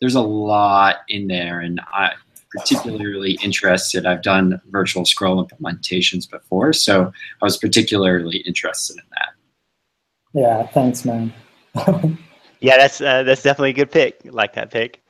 [0.00, 2.12] there's a lot in there, and I
[2.50, 4.06] particularly interested.
[4.06, 7.12] I've done virtual scroll implementations before, so
[7.42, 9.28] I was particularly interested in that.
[10.32, 11.32] Yeah, thanks, man.
[12.60, 14.20] yeah, that's uh, that's definitely a good pick.
[14.24, 15.02] I like that pick.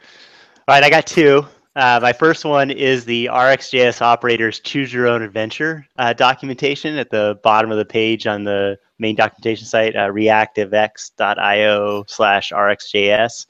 [0.67, 1.47] All right, I got two.
[1.77, 7.11] Uh, my first one is the RxJS operators choose your own adventure uh, documentation at
[7.11, 13.47] the bottom of the page on the main documentation site, uh, reactivex.io slash RxJS.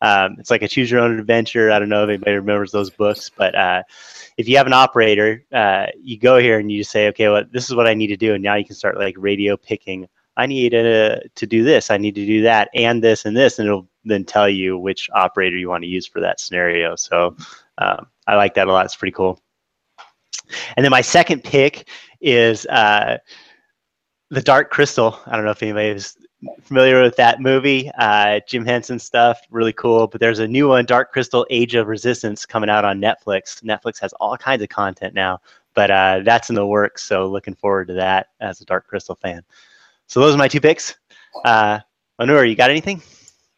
[0.00, 1.72] Um, it's like a choose your own adventure.
[1.72, 3.82] I don't know if anybody remembers those books, but uh,
[4.36, 7.44] if you have an operator, uh, you go here and you just say, okay, well,
[7.50, 8.34] this is what I need to do.
[8.34, 10.06] And now you can start like radio picking.
[10.36, 11.90] I need to, to do this.
[11.90, 13.58] I need to do that and this and this.
[13.58, 16.96] And it'll then tell you which operator you want to use for that scenario.
[16.96, 17.36] So
[17.78, 18.86] um, I like that a lot.
[18.86, 19.38] It's pretty cool.
[20.76, 21.88] And then my second pick
[22.20, 23.18] is uh,
[24.30, 25.18] the Dark Crystal.
[25.26, 26.16] I don't know if anybody is
[26.62, 27.90] familiar with that movie.
[27.98, 30.06] Uh, Jim Henson stuff, really cool.
[30.06, 33.62] But there's a new one, Dark Crystal: Age of Resistance, coming out on Netflix.
[33.62, 35.40] Netflix has all kinds of content now,
[35.74, 37.02] but uh, that's in the works.
[37.02, 39.42] So looking forward to that as a Dark Crystal fan.
[40.06, 40.94] So those are my two picks.
[41.44, 41.80] Uh,
[42.20, 43.02] Onur, you got anything?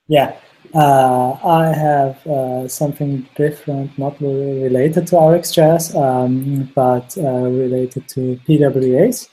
[0.09, 0.37] Yeah,
[0.75, 8.09] uh, I have uh, something different, not really related to RxJS, um, but uh, related
[8.09, 9.29] to PWAs.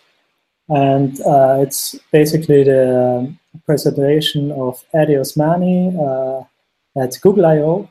[0.68, 3.34] And uh, it's basically the
[3.66, 7.90] presentation of Addy Osmani uh, at Google I.O.,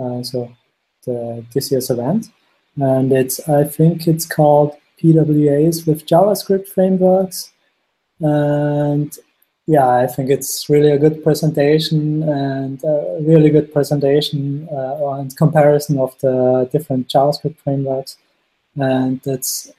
[0.00, 0.52] uh, so
[1.04, 2.26] the, this year's event.
[2.76, 7.52] And it's, I think it's called PWAs with JavaScript frameworks.
[8.20, 9.16] And
[9.70, 15.36] yeah, I think it's really a good presentation and a really good presentation uh, and
[15.36, 18.16] comparison of the different JavaScript frameworks.
[18.74, 19.70] And that's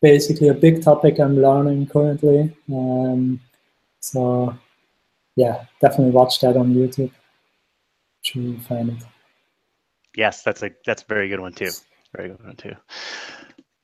[0.00, 2.56] basically a big topic I'm learning currently.
[2.72, 3.38] Um,
[4.00, 4.56] so
[5.36, 7.12] yeah, definitely watch that on YouTube.
[8.28, 9.04] To find it.
[10.16, 11.68] Yes, that's a that's a very good one too.
[12.16, 12.74] Very good one too.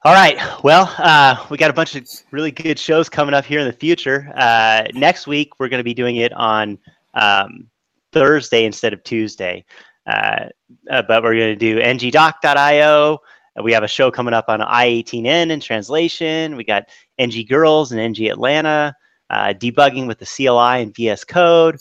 [0.03, 0.39] All right.
[0.65, 3.73] Well, uh, we got a bunch of really good shows coming up here in the
[3.73, 4.33] future.
[4.35, 6.79] Uh, next week, we're going to be doing it on
[7.13, 7.69] um,
[8.11, 9.63] Thursday instead of Tuesday.
[10.07, 10.47] Uh,
[10.91, 13.19] uh but we're going to do ngdoc.io.
[13.63, 16.57] We have a show coming up on I18N in translation.
[16.57, 16.85] We got
[17.19, 18.95] NG Girls and NG Atlanta,
[19.29, 21.77] uh, debugging with the CLI and VS Code,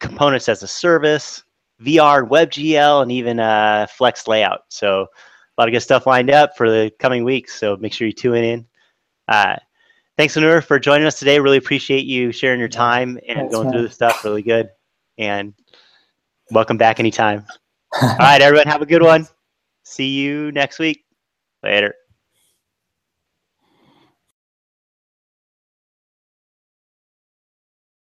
[0.00, 1.44] components as a service,
[1.80, 4.62] VR, and WebGL, and even uh, Flex Layout.
[4.68, 5.06] So
[5.62, 7.58] lot of good stuff lined up for the coming weeks.
[7.58, 8.66] So make sure you tune in.
[9.28, 9.56] Uh,
[10.16, 11.38] thanks, Onur, for joining us today.
[11.38, 13.72] Really appreciate you sharing your time and Thanks, going man.
[13.72, 14.24] through the stuff.
[14.24, 14.70] Really good.
[15.18, 15.54] And
[16.50, 17.46] welcome back anytime.
[18.02, 19.28] All right, everyone, have a good one.
[19.84, 21.04] See you next week.
[21.62, 21.94] Later.